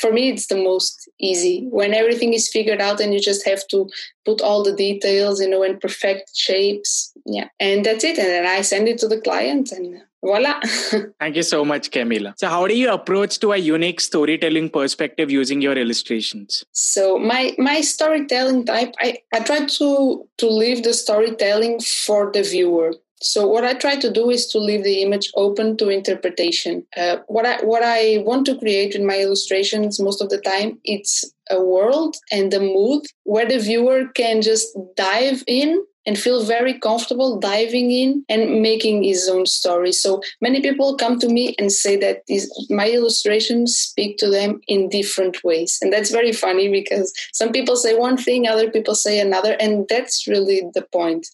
for 0.00 0.12
me 0.12 0.30
it's 0.30 0.46
the 0.46 0.56
most 0.56 1.08
easy. 1.18 1.66
When 1.70 1.94
everything 1.94 2.32
is 2.32 2.48
figured 2.48 2.80
out 2.80 3.00
and 3.00 3.12
you 3.14 3.20
just 3.20 3.46
have 3.46 3.66
to 3.68 3.88
put 4.24 4.40
all 4.40 4.62
the 4.62 4.74
details 4.74 5.40
you 5.40 5.48
know 5.48 5.62
and 5.62 5.80
perfect 5.80 6.36
shapes. 6.36 7.12
Yeah. 7.24 7.48
And 7.60 7.84
that's 7.84 8.04
it. 8.04 8.18
And 8.18 8.28
then 8.28 8.46
i 8.46 8.60
send 8.62 8.88
it 8.88 8.98
to 8.98 9.08
the 9.08 9.20
client 9.20 9.72
and 9.72 10.02
voila. 10.24 10.60
Thank 11.20 11.36
you 11.36 11.42
so 11.42 11.64
much 11.64 11.90
camila. 11.90 12.34
So 12.36 12.48
how 12.48 12.66
do 12.66 12.76
you 12.76 12.92
approach 12.92 13.38
to 13.40 13.52
a 13.52 13.56
unique 13.56 14.00
storytelling 14.00 14.70
perspective 14.70 15.30
using 15.30 15.60
your 15.60 15.76
illustrations? 15.76 16.64
So 16.72 17.18
my 17.18 17.54
my 17.58 17.80
storytelling 17.80 18.64
type 18.64 18.94
i 19.00 19.16
i 19.32 19.40
try 19.40 19.66
to 19.66 20.28
to 20.38 20.46
leave 20.48 20.82
the 20.82 20.94
storytelling 20.94 21.80
for 21.80 22.30
the 22.32 22.42
viewer 22.42 22.92
so 23.22 23.46
what 23.46 23.64
I 23.64 23.74
try 23.74 23.96
to 23.96 24.12
do 24.12 24.28
is 24.30 24.46
to 24.48 24.58
leave 24.58 24.84
the 24.84 25.02
image 25.02 25.30
open 25.36 25.76
to 25.78 25.88
interpretation. 25.88 26.86
Uh, 26.96 27.18
what 27.28 27.46
I 27.46 27.64
what 27.64 27.82
I 27.82 28.18
want 28.18 28.44
to 28.46 28.58
create 28.58 28.94
in 28.94 29.06
my 29.06 29.18
illustrations 29.18 29.98
most 29.98 30.20
of 30.20 30.28
the 30.28 30.38
time 30.38 30.78
it's 30.84 31.24
a 31.50 31.62
world 31.62 32.16
and 32.30 32.52
a 32.52 32.60
mood 32.60 33.04
where 33.24 33.46
the 33.46 33.58
viewer 33.58 34.08
can 34.14 34.42
just 34.42 34.76
dive 34.96 35.42
in 35.46 35.82
and 36.04 36.18
feel 36.18 36.44
very 36.44 36.78
comfortable 36.78 37.38
diving 37.40 37.90
in 37.90 38.24
and 38.28 38.62
making 38.62 39.02
his 39.02 39.28
own 39.28 39.44
story. 39.44 39.92
So 39.92 40.20
many 40.40 40.60
people 40.60 40.96
come 40.96 41.18
to 41.18 41.28
me 41.28 41.56
and 41.58 41.72
say 41.72 41.96
that 41.96 42.22
these, 42.28 42.48
my 42.70 42.88
illustrations 42.88 43.76
speak 43.76 44.16
to 44.18 44.30
them 44.30 44.60
in 44.68 44.88
different 44.88 45.42
ways. 45.42 45.78
And 45.82 45.92
that's 45.92 46.12
very 46.12 46.32
funny 46.32 46.70
because 46.70 47.12
some 47.32 47.50
people 47.50 47.74
say 47.74 47.96
one 47.96 48.16
thing, 48.16 48.46
other 48.46 48.70
people 48.70 48.94
say 48.94 49.18
another, 49.18 49.56
and 49.58 49.86
that's 49.88 50.28
really 50.28 50.62
the 50.74 50.86
point. 50.92 51.26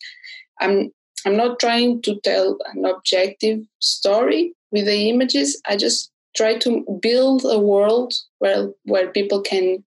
I'm 0.59 0.91
I'm 1.25 1.37
not 1.37 1.59
trying 1.59 2.03
to 2.03 2.19
tell 2.21 2.59
an 2.75 2.85
objective 2.85 3.61
story 3.79 4.55
with 4.71 4.87
the 4.87 5.09
images. 5.09 5.61
I 5.67 5.77
just 5.77 6.11
try 6.37 6.57
to 6.59 6.85
build 7.01 7.45
a 7.45 7.59
world 7.59 8.15
where 8.39 8.71
where 8.85 9.09
people 9.09 9.41
can 9.41 9.85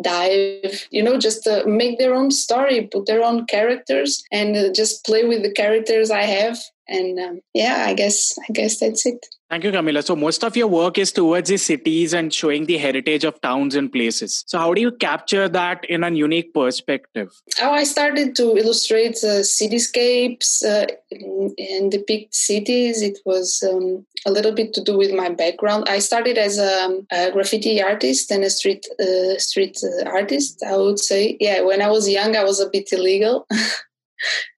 dive 0.00 0.88
you 0.90 1.02
know 1.02 1.18
just 1.18 1.46
uh, 1.46 1.62
make 1.66 1.98
their 1.98 2.14
own 2.14 2.30
story 2.30 2.88
put 2.90 3.04
their 3.04 3.22
own 3.22 3.44
characters 3.44 4.24
and 4.32 4.56
uh, 4.56 4.72
just 4.72 5.04
play 5.04 5.24
with 5.24 5.42
the 5.42 5.52
characters 5.52 6.10
i 6.10 6.22
have 6.22 6.58
and 6.88 7.18
um, 7.18 7.40
yeah 7.54 7.84
i 7.86 7.94
guess 7.94 8.36
i 8.48 8.52
guess 8.52 8.78
that's 8.78 9.06
it 9.06 9.26
Thank 9.52 9.64
you, 9.64 9.70
Camila. 9.70 10.02
So, 10.02 10.16
most 10.16 10.44
of 10.44 10.56
your 10.56 10.66
work 10.66 10.96
is 10.96 11.12
towards 11.12 11.50
the 11.50 11.58
cities 11.58 12.14
and 12.14 12.32
showing 12.32 12.64
the 12.64 12.78
heritage 12.78 13.22
of 13.22 13.38
towns 13.42 13.74
and 13.74 13.92
places. 13.92 14.44
So, 14.46 14.58
how 14.58 14.72
do 14.72 14.80
you 14.80 14.92
capture 14.92 15.46
that 15.46 15.84
in 15.90 16.04
a 16.04 16.10
unique 16.10 16.54
perspective? 16.54 17.28
oh 17.60 17.70
I 17.70 17.84
started 17.84 18.34
to 18.36 18.56
illustrate 18.56 19.18
uh, 19.22 19.44
cityscapes 19.44 20.64
uh, 20.64 20.86
and 21.58 21.90
depict 21.90 22.34
cities, 22.34 23.02
it 23.02 23.18
was 23.26 23.62
um, 23.62 24.06
a 24.24 24.30
little 24.30 24.52
bit 24.52 24.72
to 24.72 24.82
do 24.82 24.96
with 24.96 25.12
my 25.12 25.28
background. 25.28 25.84
I 25.86 25.98
started 25.98 26.38
as 26.38 26.58
a, 26.58 27.00
a 27.10 27.30
graffiti 27.30 27.82
artist 27.82 28.30
and 28.30 28.44
a 28.44 28.48
street 28.48 28.86
uh, 28.98 29.36
street 29.36 29.78
uh, 29.84 30.08
artist. 30.08 30.62
I 30.66 30.78
would 30.78 30.98
say, 30.98 31.36
yeah. 31.40 31.60
When 31.60 31.82
I 31.82 31.90
was 31.90 32.08
young, 32.08 32.36
I 32.36 32.44
was 32.44 32.58
a 32.58 32.70
bit 32.70 32.90
illegal. 32.90 33.46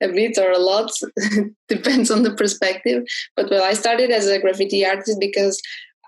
a 0.02 0.08
bit 0.08 0.38
or 0.38 0.50
a 0.50 0.58
lot 0.58 0.90
depends 1.68 2.10
on 2.10 2.22
the 2.22 2.34
perspective. 2.34 3.04
But 3.36 3.50
well 3.50 3.64
i 3.64 3.74
started 3.74 4.10
as 4.10 4.26
a 4.26 4.40
graffiti 4.40 4.84
artist 4.84 5.18
because 5.20 5.60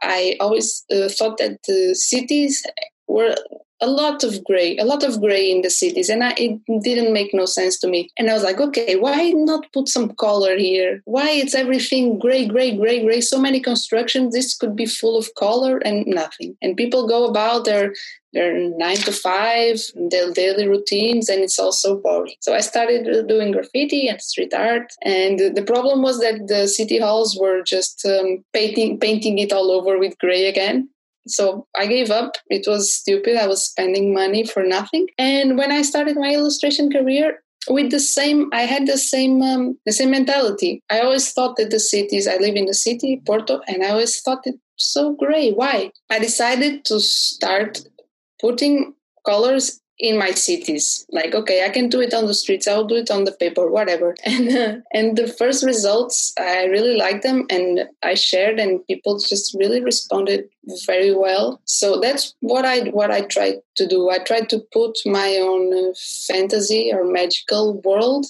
i 0.03 0.37
always 0.41 0.85
uh, 0.93 1.09
thought 1.09 1.39
that 1.39 1.59
the 1.67 1.95
cities 1.95 2.65
were 3.09 3.35
a 3.81 3.87
lot 3.87 4.25
of 4.25 4.43
gray, 4.45 4.77
a 4.79 4.85
lot 4.85 5.03
of 5.03 5.21
gray 5.21 5.51
in 5.51 5.63
the 5.63 5.71
cities, 5.71 6.09
and 6.09 6.25
I, 6.25 6.35
it 6.37 6.61
didn't 6.83 7.13
make 7.13 7.35
no 7.35 7.45
sense 7.45 7.79
to 7.81 7.89
me. 7.89 8.11
And 8.19 8.31
I 8.31 8.35
was 8.35 8.43
like, 8.43 8.61
okay, 8.61 8.97
why 8.97 9.31
not 9.31 9.71
put 9.73 9.89
some 9.89 10.15
color 10.15 10.57
here? 10.57 11.03
Why 11.05 11.31
it's 11.31 11.55
everything 11.55 12.19
gray, 12.19 12.47
gray, 12.47 12.77
gray, 12.77 13.05
gray? 13.05 13.21
So 13.21 13.39
many 13.39 13.61
constructions. 13.61 14.33
This 14.33 14.57
could 14.57 14.75
be 14.77 14.87
full 14.87 15.19
of 15.19 15.35
color 15.35 15.79
and 15.79 16.07
nothing. 16.07 16.57
And 16.63 16.77
people 16.77 17.09
go 17.09 17.27
about 17.27 17.65
their 17.65 17.93
their 18.33 18.53
nine 18.77 18.97
to 18.99 19.13
five, 19.13 19.81
their 20.11 20.31
daily 20.31 20.69
routines, 20.69 21.31
and 21.31 21.41
it's 21.41 21.59
also 21.59 21.97
boring. 21.97 22.35
So 22.41 22.55
I 22.55 22.61
started 22.61 23.27
doing 23.29 23.53
graffiti 23.53 24.09
and 24.09 24.21
street 24.21 24.53
art, 24.53 24.93
and 25.03 25.39
the 25.39 25.63
problem 25.63 26.03
was 26.03 26.21
that 26.21 26.47
the 26.47 26.69
city 26.69 26.99
halls 26.99 27.39
were 27.41 27.63
just 27.63 28.05
um, 28.05 28.45
painting 28.53 29.01
painting 29.01 29.39
it 29.39 29.53
all 29.53 29.71
over 29.71 29.99
with 29.99 30.19
gray 30.19 30.47
again. 30.47 30.91
So 31.27 31.67
I 31.77 31.87
gave 31.87 32.11
up. 32.11 32.33
It 32.49 32.67
was 32.67 32.93
stupid. 32.93 33.37
I 33.37 33.47
was 33.47 33.65
spending 33.65 34.15
money 34.15 34.47
for 34.47 34.63
nothing. 34.63 35.09
And 35.19 35.59
when 35.59 35.73
I 35.73 35.83
started 35.83 36.17
my 36.17 36.33
illustration 36.33 36.91
career, 36.91 37.41
with 37.69 37.91
the 37.91 38.01
same 38.01 38.49
i 38.53 38.63
had 38.63 38.87
the 38.87 38.97
same 38.97 39.43
um, 39.43 39.77
the 39.87 39.93
same 39.93 40.11
mentality 40.11 40.83
i 40.91 41.01
always 41.01 41.33
thought 41.33 41.57
that 41.57 41.71
the 41.71 41.81
cities 41.81 42.29
i 42.29 42.37
live 42.37 42.55
in 42.55 42.67
the 42.67 42.75
city 42.75 43.21
porto 43.27 43.61
and 43.67 43.83
i 43.83 43.91
always 43.91 44.21
thought 44.21 44.47
it 44.47 44.55
so 44.77 45.15
gray 45.15 45.51
why 45.51 45.91
i 46.11 46.19
decided 46.19 46.85
to 46.85 47.01
start 47.01 47.81
putting 48.41 48.95
colors 49.25 49.81
in 49.99 50.19
my 50.19 50.31
cities. 50.33 51.07
Like 51.11 51.35
okay 51.35 51.65
i 51.65 51.69
can 51.69 51.89
do 51.89 52.01
it 52.01 52.13
on 52.13 52.27
the 52.27 52.35
streets 52.35 52.69
i'll 52.69 52.85
do 52.85 52.97
it 52.97 53.11
on 53.11 53.25
the 53.25 53.33
paper 53.33 53.71
whatever. 53.71 54.15
And 54.25 54.49
uh, 54.57 54.77
and 54.93 55.17
the 55.17 55.27
first 55.27 55.65
results 55.65 56.33
i 56.39 56.65
really 56.65 56.97
liked 56.97 57.23
them 57.23 57.47
and 57.51 57.89
i 58.03 58.15
shared 58.15 58.59
and 58.59 58.87
people 58.87 59.19
just 59.19 59.55
really 59.59 59.83
responded 59.83 60.49
very 60.85 61.15
well. 61.15 61.61
So 61.65 62.01
that's 62.01 62.35
what 62.41 62.65
i 62.65 62.89
what 62.91 63.11
i 63.11 63.21
tried 63.23 63.57
to 63.77 63.87
do. 63.87 64.11
I 64.11 64.19
tried 64.19 64.49
to 64.51 64.59
put 64.73 64.99
my 65.07 65.37
own 65.37 65.73
uh, 65.73 65.93
fantasy 66.27 66.91
or 66.93 67.05
magical 67.05 67.81
world 67.83 68.27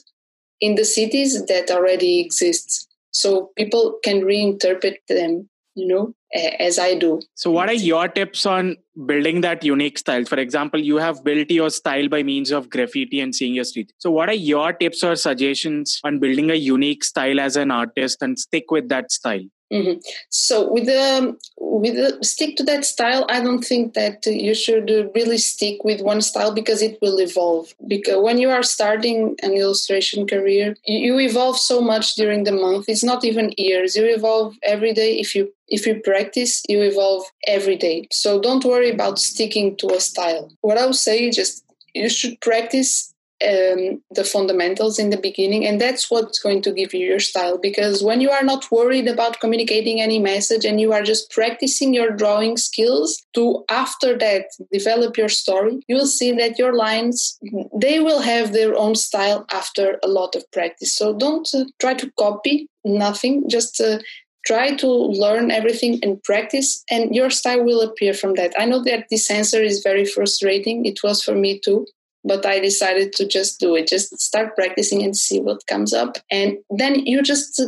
in 0.60 0.74
the 0.76 0.84
cities 0.84 1.44
that 1.46 1.70
already 1.70 2.20
exists 2.20 2.86
so 3.10 3.50
people 3.56 3.98
can 4.04 4.20
reinterpret 4.22 4.96
them 5.08 5.48
you 5.74 5.86
know 5.86 6.14
as 6.58 6.78
I 6.78 6.94
do. 6.94 7.20
So, 7.34 7.50
what 7.50 7.68
are 7.68 7.74
your 7.74 8.08
tips 8.08 8.46
on 8.46 8.76
building 9.06 9.40
that 9.42 9.64
unique 9.64 9.98
style? 9.98 10.24
For 10.24 10.38
example, 10.38 10.80
you 10.80 10.96
have 10.96 11.24
built 11.24 11.50
your 11.50 11.70
style 11.70 12.08
by 12.08 12.22
means 12.22 12.50
of 12.50 12.70
graffiti 12.70 13.20
and 13.20 13.34
seeing 13.34 13.54
your 13.54 13.64
street. 13.64 13.92
So, 13.98 14.10
what 14.10 14.28
are 14.28 14.34
your 14.34 14.72
tips 14.72 15.02
or 15.02 15.16
suggestions 15.16 16.00
on 16.04 16.18
building 16.18 16.50
a 16.50 16.54
unique 16.54 17.04
style 17.04 17.40
as 17.40 17.56
an 17.56 17.70
artist 17.70 18.22
and 18.22 18.38
stick 18.38 18.70
with 18.70 18.88
that 18.88 19.12
style? 19.12 19.44
Mm-hmm. 19.72 19.98
So 20.30 20.72
with 20.72 20.86
the 20.86 21.36
with 21.56 21.94
the 21.96 22.24
stick 22.24 22.56
to 22.56 22.62
that 22.64 22.84
style, 22.84 23.26
I 23.28 23.42
don't 23.42 23.62
think 23.62 23.94
that 23.94 24.24
you 24.24 24.54
should 24.54 24.88
really 25.14 25.38
stick 25.38 25.82
with 25.82 26.00
one 26.00 26.20
style 26.20 26.54
because 26.54 26.82
it 26.82 26.98
will 27.02 27.18
evolve. 27.18 27.74
Because 27.86 28.22
when 28.22 28.38
you 28.38 28.50
are 28.50 28.62
starting 28.62 29.34
an 29.42 29.54
illustration 29.54 30.26
career, 30.26 30.76
you 30.84 31.18
evolve 31.18 31.58
so 31.58 31.80
much 31.80 32.14
during 32.14 32.44
the 32.44 32.52
month. 32.52 32.88
It's 32.88 33.02
not 33.02 33.24
even 33.24 33.52
years. 33.58 33.96
You 33.96 34.04
evolve 34.04 34.54
every 34.62 34.92
day. 34.92 35.18
If 35.18 35.34
you 35.34 35.52
if 35.68 35.86
you 35.86 36.00
practice, 36.00 36.62
you 36.68 36.82
evolve 36.82 37.24
every 37.46 37.76
day. 37.76 38.08
So 38.12 38.40
don't 38.40 38.64
worry 38.64 38.90
about 38.90 39.18
sticking 39.18 39.76
to 39.78 39.88
a 39.94 40.00
style. 40.00 40.52
What 40.60 40.78
I 40.78 40.86
would 40.86 40.94
say, 40.94 41.28
is 41.28 41.36
just 41.36 41.64
you 41.94 42.08
should 42.08 42.40
practice 42.40 43.14
um, 43.44 44.02
the 44.10 44.24
fundamentals 44.24 44.98
in 44.98 45.10
the 45.10 45.18
beginning 45.18 45.66
and 45.66 45.78
that's 45.78 46.10
what's 46.10 46.38
going 46.38 46.62
to 46.62 46.72
give 46.72 46.94
you 46.94 47.06
your 47.06 47.20
style 47.20 47.58
because 47.58 48.02
when 48.02 48.22
you 48.22 48.30
are 48.30 48.42
not 48.42 48.70
worried 48.70 49.06
about 49.08 49.40
communicating 49.40 50.00
any 50.00 50.18
message 50.18 50.64
and 50.64 50.80
you 50.80 50.94
are 50.94 51.02
just 51.02 51.30
practicing 51.30 51.92
your 51.92 52.10
drawing 52.10 52.56
skills 52.56 53.22
to 53.34 53.62
after 53.68 54.16
that 54.16 54.46
develop 54.72 55.18
your 55.18 55.28
story 55.28 55.78
you 55.86 55.96
will 55.96 56.06
see 56.06 56.32
that 56.32 56.58
your 56.58 56.74
lines 56.74 57.38
they 57.78 58.00
will 58.00 58.22
have 58.22 58.54
their 58.54 58.74
own 58.74 58.94
style 58.94 59.44
after 59.52 59.98
a 60.02 60.08
lot 60.08 60.34
of 60.34 60.50
practice 60.50 60.96
so 60.96 61.12
don't 61.12 61.48
uh, 61.54 61.64
try 61.78 61.92
to 61.92 62.10
copy 62.18 62.66
nothing 62.86 63.46
just 63.50 63.78
uh, 63.82 63.98
try 64.46 64.74
to 64.76 64.86
learn 64.86 65.50
everything 65.50 65.98
and 66.02 66.22
practice 66.22 66.84
and 66.90 67.14
your 67.14 67.30
style 67.30 67.64
will 67.64 67.80
appear 67.80 68.14
from 68.14 68.34
that. 68.34 68.54
I 68.58 68.64
know 68.64 68.82
that 68.84 69.06
this 69.10 69.30
answer 69.30 69.62
is 69.62 69.82
very 69.82 70.04
frustrating. 70.04 70.86
It 70.86 71.02
was 71.02 71.22
for 71.22 71.34
me 71.34 71.58
too 71.58 71.86
but 72.26 72.44
I 72.44 72.60
decided 72.60 73.12
to 73.14 73.26
just 73.26 73.60
do 73.60 73.76
it, 73.76 73.88
just 73.88 74.18
start 74.20 74.54
practicing 74.56 75.02
and 75.02 75.16
see 75.16 75.40
what 75.40 75.66
comes 75.66 75.92
up. 75.94 76.18
And 76.30 76.58
then 76.70 77.06
you 77.06 77.22
just 77.22 77.60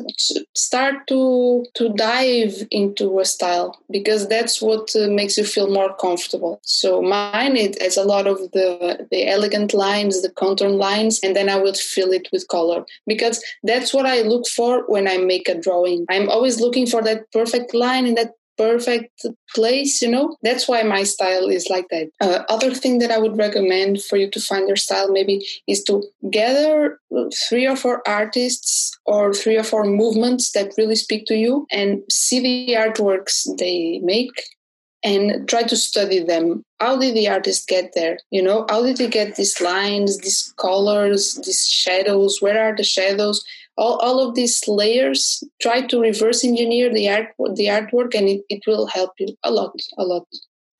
start 0.55 1.07
to 1.09 1.65
to 1.75 1.89
dive 1.95 2.67
into 2.71 3.21
a 3.21 3.25
style 3.25 3.79
because 3.91 4.29
that's 4.29 4.61
what 4.61 4.95
uh, 4.97 5.09
makes 5.09 5.39
you 5.39 5.45
feel 5.45 5.71
more 5.73 5.95
comfortable. 5.97 6.61
So 6.63 7.01
mine 7.01 7.57
it 7.57 7.81
has 7.81 7.97
a 7.97 8.05
lot 8.05 8.27
of 8.27 8.39
the 8.53 9.07
the 9.11 9.29
elegant 9.29 9.73
lines, 9.73 10.23
the 10.23 10.31
contour 10.31 10.69
lines, 10.69 11.21
and 11.23 11.35
then 11.37 11.49
I 11.49 11.57
will 11.57 11.75
fill 11.75 12.13
it 12.13 12.29
with 12.33 12.49
color 12.49 12.85
because 13.07 13.43
that's 13.63 13.95
what 13.95 14.07
I 14.07 14.23
look 14.23 14.47
for 14.49 14.85
when 14.87 15.07
I 15.07 15.19
make 15.19 15.49
a 15.49 15.61
drawing. 15.61 16.07
I'm 16.09 16.29
always 16.29 16.61
looking 16.61 16.87
for 16.87 17.03
that 17.03 17.31
perfect 17.33 17.75
line 17.75 18.07
and 18.07 18.17
that 18.17 18.33
perfect 18.59 19.25
place 19.55 20.03
you 20.03 20.11
know? 20.11 20.37
That's 20.43 20.69
why 20.69 20.83
my 20.83 21.05
style 21.05 21.47
is 21.49 21.69
like 21.71 21.87
that. 21.91 22.09
Uh, 22.21 22.43
other 22.49 22.75
thing 22.75 22.99
that 22.99 23.11
i 23.11 23.19
would 23.19 23.37
recommend 23.37 24.03
for 24.03 24.17
you 24.17 24.31
to 24.31 24.41
find 24.41 24.69
your 24.69 24.77
style 24.77 25.11
maybe 25.11 25.47
is 25.67 25.83
to 25.85 26.03
gather 26.31 26.99
three 27.49 27.67
or 27.67 27.77
four 27.77 28.03
artists 28.07 28.97
or 29.07 29.33
three 29.33 29.57
or 29.57 29.65
four 29.65 29.85
movements 29.85 30.53
that 30.53 30.75
really 30.77 30.97
speak 30.97 31.27
to 31.27 31.37
you 31.37 31.67
and 31.71 32.03
see 32.11 32.41
the 32.41 32.75
artworks 32.75 33.47
they 33.59 34.01
make 34.03 34.31
and 35.05 35.49
try 35.49 35.63
to 35.63 35.77
study 35.77 36.21
them. 36.21 36.63
How 36.81 36.99
did 36.99 37.15
the 37.15 37.29
artist 37.29 37.69
get 37.69 37.93
there? 37.95 38.19
You 38.31 38.43
know 38.43 38.67
how 38.69 38.83
did 38.83 38.97
they 38.97 39.09
get 39.09 39.37
these 39.37 39.61
lines 39.61 40.19
these 40.19 40.53
colors 40.59 41.41
these 41.45 41.67
shadows? 41.69 42.39
Where 42.41 42.61
are 42.61 42.77
the 42.77 42.85
shadows 42.85 43.45
all, 43.79 43.97
all 43.99 44.19
of 44.27 44.35
these 44.35 44.67
layers 44.67 45.43
try 45.63 45.81
to 45.81 46.01
reverse 46.01 46.45
engineer 46.45 46.93
the 46.93 47.09
art 47.09 47.29
the 47.55 47.67
artwork 47.77 48.15
and 48.15 48.29
it, 48.29 48.43
it 48.49 48.63
will 48.67 48.87
help 48.87 49.13
you 49.19 49.35
a 49.45 49.51
lot 49.51 49.75
a 49.97 50.05
lot. 50.05 50.27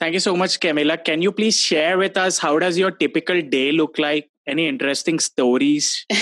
Thank 0.01 0.15
you 0.15 0.21
so 0.21 0.37
much 0.37 0.61
camila. 0.61 1.03
Can 1.05 1.23
you 1.23 1.33
please 1.33 1.57
share 1.57 1.99
with 1.99 2.17
us 2.17 2.39
how 2.39 2.59
does 2.59 2.79
your 2.79 2.91
typical 2.91 3.41
day 3.43 3.73
look 3.73 3.99
like? 3.99 4.29
Any 4.47 4.69
interesting 4.69 5.19
stories? 5.19 6.07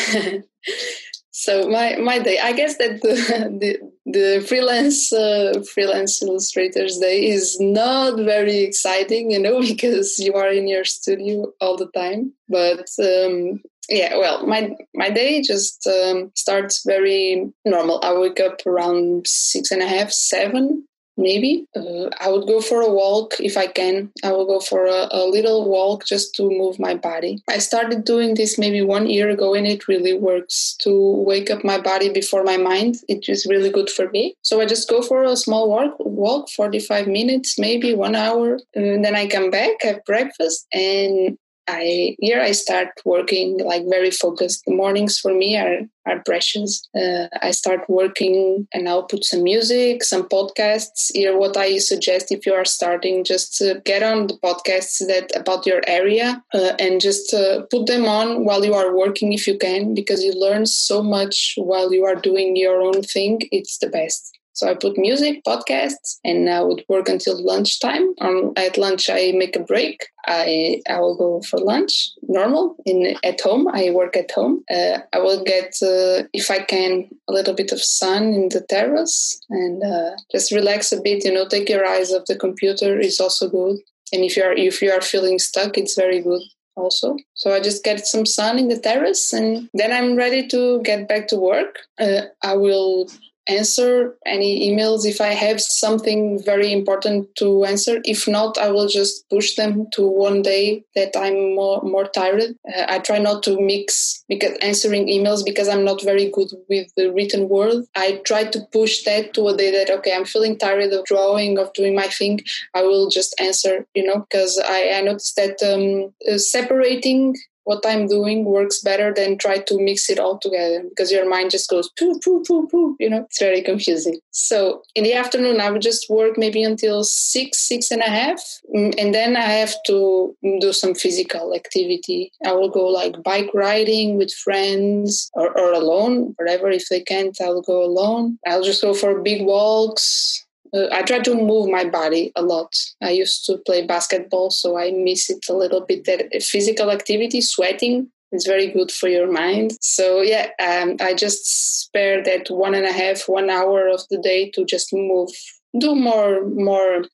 So 1.38 1.68
my 1.68 1.96
my 1.96 2.18
day 2.18 2.38
i 2.38 2.52
guess 2.52 2.78
that 2.78 3.02
the 3.02 3.14
the, 3.60 3.78
the 4.06 4.44
freelance 4.48 5.12
uh, 5.12 5.62
freelance 5.74 6.22
illustrators 6.22 6.96
day 6.96 7.26
is 7.26 7.60
not 7.60 8.18
very 8.18 8.60
exciting 8.60 9.30
you 9.30 9.38
know 9.38 9.60
because 9.70 10.18
you 10.18 10.32
are 10.32 10.48
in 10.48 10.66
your 10.66 10.84
studio 10.84 11.52
all 11.60 11.76
the 11.76 11.90
time. 11.94 12.32
But 12.48 12.88
um, 12.98 13.60
yeah 13.88 14.16
well 14.16 14.46
my 14.46 14.70
my 14.94 15.10
day 15.10 15.42
just 15.42 15.86
um, 15.86 16.30
starts 16.34 16.82
very 16.84 17.52
normal. 17.64 18.00
I 18.02 18.12
wake 18.14 18.40
up 18.40 18.60
around 18.66 19.26
six 19.26 19.70
and 19.70 19.82
a 19.82 19.88
half 19.88 20.10
seven 20.10 20.86
maybe. 21.16 21.66
Uh, 21.74 22.08
i 22.20 22.28
would 22.28 22.46
go 22.46 22.60
for 22.60 22.82
a 22.82 22.90
walk 22.90 23.34
if 23.40 23.56
i 23.56 23.66
can. 23.66 24.10
I 24.22 24.32
will 24.32 24.46
go 24.46 24.60
for 24.60 24.86
a, 24.86 25.08
a, 25.10 25.24
little 25.26 25.68
walk 25.68 26.04
just 26.04 26.34
to 26.36 26.42
move 26.48 26.78
my 26.78 26.94
body. 26.94 27.42
I 27.48 27.58
started 27.58 28.04
doing 28.04 28.34
this 28.34 28.58
maybe 28.58 28.82
one 28.82 29.08
year 29.08 29.30
ago 29.30 29.54
and 29.54 29.66
it 29.66 29.88
really 29.88 30.14
works. 30.14 30.76
To 30.80 30.92
wake 31.26 31.50
up 31.50 31.64
my 31.64 31.80
body 31.80 32.10
before 32.10 32.44
my 32.44 32.56
mind 32.56 32.96
it 33.08 33.28
is 33.28 33.46
really 33.46 33.70
good 33.70 33.90
for 33.90 34.10
me. 34.10 34.34
So 34.42 34.60
i 34.60 34.66
just 34.66 34.88
go 34.88 35.02
for 35.02 35.24
a 35.24 35.36
small 35.36 35.68
walk 35.68 35.96
walk 35.98 36.50
45 36.50 37.06
minutes 37.06 37.58
maybe 37.58 37.94
one 37.94 38.14
hour 38.14 38.58
and 38.74 39.04
then 39.04 39.14
i 39.14 39.26
come 39.26 39.50
back 39.50 39.82
have 39.82 40.04
breakfast 40.04 40.66
and 40.72 41.38
I 41.68 42.16
here 42.20 42.40
I 42.40 42.52
start 42.52 42.88
working 43.04 43.58
like 43.58 43.84
very 43.88 44.10
focused. 44.10 44.64
The 44.66 44.74
mornings 44.74 45.18
for 45.18 45.34
me 45.34 45.56
are 45.56 45.80
are 46.06 46.22
precious. 46.24 46.86
Uh, 46.94 47.26
I 47.42 47.50
start 47.50 47.80
working 47.88 48.68
and 48.72 48.88
I'll 48.88 49.02
put 49.02 49.24
some 49.24 49.42
music, 49.42 50.04
some 50.04 50.28
podcasts. 50.28 51.10
Here, 51.12 51.36
what 51.36 51.56
I 51.56 51.78
suggest 51.78 52.30
if 52.30 52.46
you 52.46 52.54
are 52.54 52.64
starting, 52.64 53.24
just 53.24 53.60
get 53.84 54.02
on 54.02 54.28
the 54.28 54.38
podcasts 54.38 55.04
that 55.06 55.32
about 55.34 55.66
your 55.66 55.82
area 55.88 56.42
uh, 56.54 56.72
and 56.78 57.00
just 57.00 57.34
uh, 57.34 57.62
put 57.70 57.86
them 57.86 58.04
on 58.06 58.44
while 58.44 58.64
you 58.64 58.74
are 58.74 58.96
working 58.96 59.32
if 59.32 59.46
you 59.46 59.58
can, 59.58 59.94
because 59.94 60.22
you 60.22 60.32
learn 60.32 60.66
so 60.66 61.02
much 61.02 61.54
while 61.56 61.92
you 61.92 62.04
are 62.04 62.14
doing 62.14 62.56
your 62.56 62.80
own 62.80 63.02
thing. 63.02 63.40
It's 63.50 63.78
the 63.78 63.88
best. 63.88 64.35
So 64.56 64.70
I 64.70 64.74
put 64.74 64.96
music, 64.96 65.44
podcasts, 65.44 66.16
and 66.24 66.48
I 66.48 66.62
would 66.62 66.82
work 66.88 67.10
until 67.10 67.44
lunchtime. 67.44 68.14
Um, 68.22 68.54
at 68.56 68.78
lunch, 68.78 69.10
I 69.10 69.32
make 69.32 69.54
a 69.54 69.60
break. 69.60 70.08
I 70.26 70.80
I 70.88 70.98
will 70.98 71.14
go 71.14 71.42
for 71.42 71.58
lunch, 71.58 71.92
normal 72.22 72.74
in 72.86 73.16
at 73.22 73.38
home. 73.42 73.68
I 73.68 73.90
work 73.90 74.16
at 74.16 74.30
home. 74.30 74.64
Uh, 74.70 75.00
I 75.12 75.18
will 75.18 75.44
get, 75.44 75.76
uh, 75.82 76.24
if 76.32 76.50
I 76.50 76.60
can, 76.60 77.06
a 77.28 77.32
little 77.34 77.52
bit 77.52 77.70
of 77.70 77.82
sun 77.82 78.32
in 78.32 78.48
the 78.48 78.62
terrace 78.62 79.38
and 79.50 79.84
uh, 79.84 80.12
just 80.32 80.52
relax 80.52 80.90
a 80.90 81.02
bit. 81.02 81.26
You 81.26 81.34
know, 81.34 81.46
take 81.46 81.68
your 81.68 81.86
eyes 81.86 82.10
off 82.10 82.24
the 82.26 82.34
computer 82.34 82.98
is 82.98 83.20
also 83.20 83.50
good. 83.50 83.76
And 84.10 84.24
if 84.24 84.38
you 84.38 84.44
are 84.44 84.54
if 84.54 84.80
you 84.80 84.90
are 84.90 85.02
feeling 85.02 85.38
stuck, 85.38 85.76
it's 85.76 85.96
very 85.96 86.22
good 86.22 86.42
also. 86.76 87.18
So 87.34 87.52
I 87.52 87.60
just 87.60 87.84
get 87.84 88.06
some 88.06 88.24
sun 88.24 88.58
in 88.58 88.68
the 88.68 88.78
terrace 88.78 89.34
and 89.34 89.68
then 89.74 89.92
I'm 89.92 90.16
ready 90.16 90.46
to 90.48 90.80
get 90.82 91.08
back 91.08 91.28
to 91.28 91.36
work. 91.36 91.80
Uh, 92.00 92.22
I 92.42 92.54
will 92.54 93.10
answer 93.48 94.16
any 94.26 94.70
emails 94.70 95.04
if 95.04 95.20
I 95.20 95.28
have 95.28 95.60
something 95.60 96.42
very 96.44 96.72
important 96.72 97.34
to 97.36 97.64
answer. 97.64 98.00
If 98.04 98.26
not, 98.26 98.58
I 98.58 98.70
will 98.70 98.88
just 98.88 99.28
push 99.30 99.54
them 99.54 99.86
to 99.92 100.06
one 100.06 100.42
day 100.42 100.84
that 100.94 101.16
I'm 101.16 101.54
more, 101.54 101.82
more 101.82 102.06
tired. 102.06 102.56
Uh, 102.74 102.86
I 102.88 102.98
try 102.98 103.18
not 103.18 103.42
to 103.44 103.60
mix 103.60 104.24
because 104.28 104.56
answering 104.58 105.06
emails 105.08 105.44
because 105.44 105.68
I'm 105.68 105.84
not 105.84 106.02
very 106.02 106.30
good 106.30 106.48
with 106.68 106.88
the 106.96 107.12
written 107.12 107.48
word. 107.48 107.84
I 107.94 108.20
try 108.24 108.44
to 108.44 108.60
push 108.72 109.02
that 109.04 109.34
to 109.34 109.48
a 109.48 109.56
day 109.56 109.70
that, 109.70 109.90
okay, 109.98 110.14
I'm 110.14 110.24
feeling 110.24 110.58
tired 110.58 110.92
of 110.92 111.04
drawing, 111.04 111.58
of 111.58 111.72
doing 111.72 111.94
my 111.94 112.08
thing. 112.08 112.40
I 112.74 112.82
will 112.82 113.08
just 113.08 113.34
answer, 113.40 113.86
you 113.94 114.04
know, 114.04 114.26
because 114.28 114.60
I, 114.64 114.90
I 114.94 115.00
noticed 115.02 115.36
that 115.36 115.62
um, 115.62 116.12
uh, 116.30 116.38
separating 116.38 117.36
what 117.66 117.84
I'm 117.84 118.06
doing 118.06 118.44
works 118.44 118.80
better 118.80 119.12
than 119.12 119.38
try 119.38 119.58
to 119.58 119.78
mix 119.78 120.08
it 120.08 120.20
all 120.20 120.38
together 120.38 120.84
because 120.88 121.10
your 121.10 121.28
mind 121.28 121.50
just 121.50 121.68
goes 121.68 121.90
poo, 121.98 122.18
poo, 122.24 122.44
poo, 122.46 122.68
poo. 122.68 122.96
You 123.00 123.10
know, 123.10 123.24
it's 123.24 123.40
very 123.40 123.60
confusing. 123.60 124.18
So 124.30 124.82
in 124.94 125.02
the 125.02 125.14
afternoon, 125.14 125.60
I 125.60 125.70
would 125.70 125.82
just 125.82 126.08
work 126.08 126.38
maybe 126.38 126.62
until 126.62 127.02
six, 127.02 127.58
six 127.58 127.90
and 127.90 128.02
a 128.02 128.08
half. 128.08 128.40
Mm, 128.74 128.94
and 128.98 129.12
then 129.12 129.36
I 129.36 129.50
have 129.62 129.74
to 129.88 130.36
do 130.60 130.72
some 130.72 130.94
physical 130.94 131.54
activity. 131.54 132.30
I 132.46 132.52
will 132.52 132.70
go 132.70 132.86
like 132.86 133.20
bike 133.24 133.50
riding 133.52 134.16
with 134.16 134.32
friends 134.32 135.28
or, 135.34 135.48
or 135.58 135.72
alone, 135.72 136.34
whatever. 136.38 136.70
If 136.70 136.88
they 136.88 137.00
can't, 137.00 137.36
I'll 137.40 137.62
go 137.62 137.84
alone. 137.84 138.38
I'll 138.46 138.62
just 138.62 138.80
go 138.80 138.94
for 138.94 139.20
big 139.22 139.44
walks 139.44 140.45
uh, 140.74 140.86
I 140.92 141.02
try 141.02 141.20
to 141.20 141.34
move 141.34 141.68
my 141.70 141.84
body 141.84 142.32
a 142.36 142.42
lot. 142.42 142.74
I 143.02 143.10
used 143.10 143.44
to 143.46 143.58
play 143.58 143.86
basketball, 143.86 144.50
so 144.50 144.78
I 144.78 144.90
miss 144.92 145.30
it 145.30 145.46
a 145.48 145.54
little 145.54 145.80
bit. 145.80 146.04
That 146.04 146.42
physical 146.42 146.90
activity, 146.90 147.40
sweating, 147.40 148.10
is 148.32 148.46
very 148.46 148.68
good 148.68 148.90
for 148.90 149.08
your 149.08 149.30
mind. 149.30 149.76
So 149.80 150.20
yeah, 150.20 150.50
um, 150.60 150.96
I 151.00 151.14
just 151.14 151.80
spare 151.82 152.22
that 152.24 152.50
one 152.50 152.74
and 152.74 152.86
a 152.86 152.92
half, 152.92 153.28
one 153.28 153.50
hour 153.50 153.88
of 153.88 154.02
the 154.10 154.18
day 154.18 154.50
to 154.50 154.64
just 154.64 154.92
move, 154.92 155.30
do 155.78 155.94
more, 155.94 156.46
more 156.48 157.04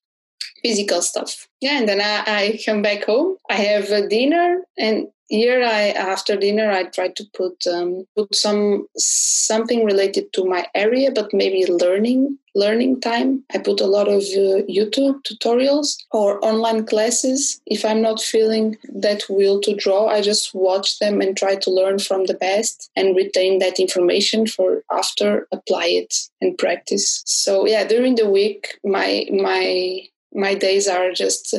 physical 0.62 1.02
stuff. 1.02 1.48
Yeah, 1.60 1.78
and 1.78 1.88
then 1.88 2.00
I, 2.00 2.22
I 2.26 2.58
come 2.64 2.82
back 2.82 3.04
home. 3.04 3.36
I 3.50 3.54
have 3.54 3.90
a 3.90 4.06
dinner, 4.06 4.62
and 4.78 5.08
here 5.32 5.64
i 5.64 5.88
after 6.12 6.36
dinner 6.36 6.70
i 6.70 6.82
try 6.84 7.08
to 7.08 7.24
put 7.32 7.66
um, 7.66 8.06
put 8.14 8.34
some 8.34 8.86
something 8.98 9.82
related 9.82 10.30
to 10.34 10.44
my 10.44 10.66
area 10.74 11.10
but 11.10 11.32
maybe 11.32 11.64
learning 11.66 12.38
learning 12.54 13.00
time. 13.00 13.42
I 13.54 13.58
put 13.58 13.80
a 13.80 13.86
lot 13.86 14.08
of 14.08 14.20
uh, 14.20 14.60
youtube 14.78 15.22
tutorials 15.24 15.96
or 16.10 16.44
online 16.44 16.84
classes. 16.84 17.62
If 17.64 17.82
i'm 17.82 18.02
not 18.02 18.20
feeling 18.20 18.76
that 19.06 19.22
will 19.30 19.58
to 19.62 19.74
draw 19.74 20.08
i 20.08 20.20
just 20.20 20.54
watch 20.54 20.98
them 20.98 21.22
and 21.22 21.34
try 21.34 21.54
to 21.56 21.70
learn 21.70 21.98
from 21.98 22.26
the 22.26 22.34
best 22.34 22.90
and 22.94 23.16
retain 23.16 23.58
that 23.60 23.80
information 23.80 24.46
for 24.46 24.82
after 24.92 25.48
apply 25.50 25.86
it 25.86 26.14
and 26.42 26.58
practice. 26.58 27.22
So 27.24 27.66
yeah 27.66 27.84
during 27.84 28.16
the 28.16 28.28
week 28.28 28.78
my 28.84 29.26
my 29.32 30.02
my 30.34 30.54
days 30.54 30.88
are 30.88 31.12
just 31.12 31.54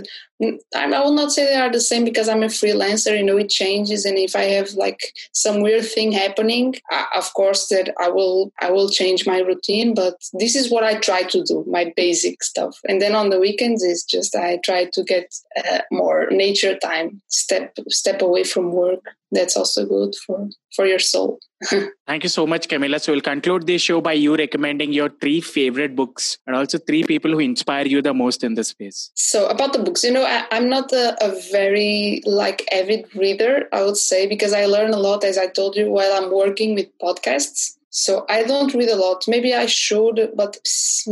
I 0.75 0.87
will 0.87 1.13
not 1.13 1.31
say 1.31 1.45
they 1.45 1.55
are 1.55 1.71
the 1.71 1.79
same 1.79 2.03
because 2.05 2.29
I'm 2.29 2.43
a 2.43 2.47
freelancer. 2.47 3.17
You 3.17 3.23
know, 3.23 3.37
it 3.37 3.49
changes, 3.49 4.05
and 4.05 4.17
if 4.17 4.35
I 4.35 4.43
have 4.43 4.71
like 4.73 5.13
some 5.33 5.61
weird 5.61 5.85
thing 5.85 6.11
happening, 6.11 6.75
uh, 6.91 7.05
of 7.15 7.33
course 7.33 7.67
that 7.69 7.93
I 7.99 8.09
will 8.09 8.51
I 8.61 8.71
will 8.71 8.89
change 8.89 9.25
my 9.25 9.39
routine. 9.39 9.93
But 9.93 10.15
this 10.33 10.55
is 10.55 10.71
what 10.71 10.83
I 10.83 10.95
try 10.95 11.23
to 11.23 11.43
do, 11.43 11.65
my 11.67 11.93
basic 11.95 12.43
stuff. 12.43 12.77
And 12.87 13.01
then 13.01 13.15
on 13.15 13.29
the 13.29 13.39
weekends, 13.39 13.83
it's 13.83 14.03
just 14.03 14.35
I 14.35 14.59
try 14.63 14.85
to 14.85 15.03
get 15.03 15.33
uh, 15.57 15.79
more 15.91 16.27
nature 16.31 16.77
time, 16.77 17.21
step 17.27 17.75
step 17.89 18.21
away 18.21 18.43
from 18.43 18.71
work. 18.71 19.03
That's 19.31 19.57
also 19.57 19.85
good 19.85 20.13
for 20.15 20.49
for 20.75 20.85
your 20.85 20.99
soul. 20.99 21.39
Thank 22.07 22.23
you 22.23 22.29
so 22.29 22.45
much, 22.45 22.67
Camila. 22.67 22.99
So 22.99 23.13
we'll 23.13 23.21
conclude 23.21 23.65
this 23.67 23.81
show 23.81 24.01
by 24.01 24.13
you 24.13 24.35
recommending 24.35 24.91
your 24.91 25.09
three 25.09 25.41
favorite 25.41 25.95
books 25.95 26.37
and 26.45 26.55
also 26.55 26.77
three 26.77 27.03
people 27.03 27.31
who 27.31 27.39
inspire 27.39 27.85
you 27.85 28.01
the 28.01 28.13
most 28.13 28.43
in 28.43 28.55
this 28.55 28.69
space. 28.69 29.11
So 29.13 29.47
about 29.47 29.73
the 29.73 29.79
books, 29.79 30.03
you 30.03 30.11
know, 30.11 30.25
I, 30.33 30.57
am 30.57 30.69
not 30.69 30.91
a, 30.91 31.15
a, 31.23 31.29
very 31.51 32.21
like 32.25 32.67
avid 32.71 33.05
reader, 33.15 33.67
I 33.71 33.83
would 33.83 33.97
say, 33.97 34.25
because 34.27 34.53
I 34.53 34.65
learn 34.65 34.93
a 34.93 34.97
lot, 34.97 35.23
as 35.23 35.37
I 35.37 35.47
told 35.47 35.75
you, 35.75 35.91
while 35.91 36.11
I'm 36.13 36.31
working 36.31 36.75
with 36.75 36.87
podcasts. 36.99 37.77
So 37.95 38.25
I 38.27 38.43
don't 38.43 38.73
read 38.73 38.89
a 38.89 38.95
lot. 38.95 39.25
Maybe 39.27 39.53
I 39.53 39.67
should, 39.67 40.31
but 40.35 40.57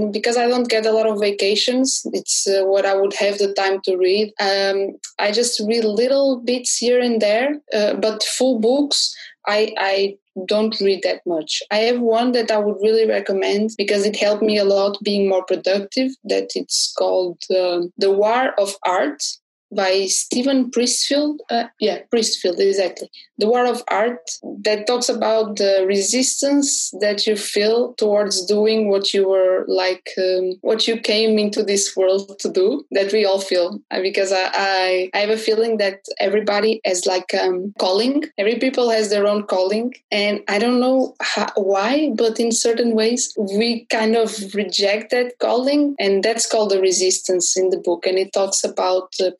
because 0.10 0.36
I 0.36 0.48
don't 0.48 0.68
get 0.68 0.88
a 0.88 0.92
lot 0.92 1.06
of 1.06 1.20
vacations, 1.20 2.02
it's 2.12 2.48
uh, 2.48 2.64
what 2.66 2.88
I 2.88 2.96
would 2.96 3.14
have 3.14 3.38
the 3.38 3.54
time 3.54 3.82
to 3.82 3.96
read. 3.96 4.34
Um, 4.40 4.98
I 5.20 5.32
just 5.32 5.60
read 5.60 5.84
little 5.84 6.38
bits 6.38 6.78
here 6.78 7.00
and 7.00 7.22
there, 7.22 7.62
uh, 7.72 7.94
but 7.94 8.24
full 8.24 8.60
books. 8.60 9.16
I, 9.48 9.74
I 9.78 10.18
don't 10.46 10.80
read 10.80 11.02
that 11.04 11.22
much. 11.26 11.62
I 11.72 11.78
have 11.78 12.00
one 12.00 12.32
that 12.34 12.52
I 12.52 12.58
would 12.58 12.78
really 12.82 13.08
recommend 13.08 13.72
because 13.78 14.06
it 14.06 14.16
helped 14.16 14.44
me 14.44 14.58
a 14.58 14.66
lot 14.66 14.98
being 15.04 15.28
more 15.28 15.44
productive. 15.44 16.12
That 16.24 16.52
it's 16.56 16.94
called 16.98 17.42
uh, 17.50 17.82
The 17.98 18.12
War 18.12 18.54
of 18.60 18.76
Art 18.86 19.24
by 19.72 20.06
Steven 20.08 20.70
Pressfield. 20.72 21.38
Uh, 21.50 21.66
yeah, 21.80 22.00
Pressfield, 22.14 22.60
exactly. 22.60 23.10
The 23.38 23.48
War 23.48 23.66
of 23.66 23.82
Art 23.88 24.30
that 24.64 24.86
talks 24.86 25.10
about 25.10 25.58
the 25.58 25.84
resistance 25.88 26.92
that 27.00 27.26
you 27.26 27.36
feel 27.36 27.94
towards 27.94 28.46
doing 28.46 28.90
what 28.90 29.14
you 29.14 29.28
were 29.28 29.66
like, 29.68 30.10
um, 30.18 30.54
what 30.62 30.88
you 30.88 31.00
came 31.00 31.40
into 31.40 31.64
this 31.64 31.96
world 31.96 32.38
to 32.40 32.52
do, 32.52 32.86
that 32.92 33.12
we 33.12 33.26
all 33.26 33.40
feel. 33.40 33.80
Uh, 33.90 34.02
because 34.02 34.32
I, 34.32 34.50
I, 34.54 35.10
I, 35.14 35.18
have 35.20 35.30
a 35.30 35.38
feeling 35.38 35.78
that 35.78 36.06
everybody 36.20 36.82
has 36.86 37.06
like 37.06 37.34
um, 37.34 37.74
calling. 37.80 38.26
Every 38.38 38.60
people 38.60 38.90
has 38.90 39.10
their 39.10 39.26
own 39.26 39.44
calling. 39.44 39.94
And 40.12 40.42
I 40.48 40.60
don't 40.60 40.80
know 40.80 41.16
how, 41.22 41.48
why, 41.56 42.12
but 42.16 42.40
in 42.40 42.52
certain 42.52 42.96
ways, 42.96 43.34
we 43.38 43.86
kind 43.86 44.16
of 44.16 44.54
reject 44.54 45.12
that 45.12 45.40
calling. 45.40 45.96
And 46.00 46.24
that's 46.24 46.50
called 46.50 46.72
the 46.72 46.82
resistance 46.82 47.58
in 47.58 47.70
the 47.70 47.78
book. 47.78 48.06
And 48.06 48.18
it 48.18 48.34
talks 48.34 48.64
about 48.64 49.14
uh, 49.20 49.32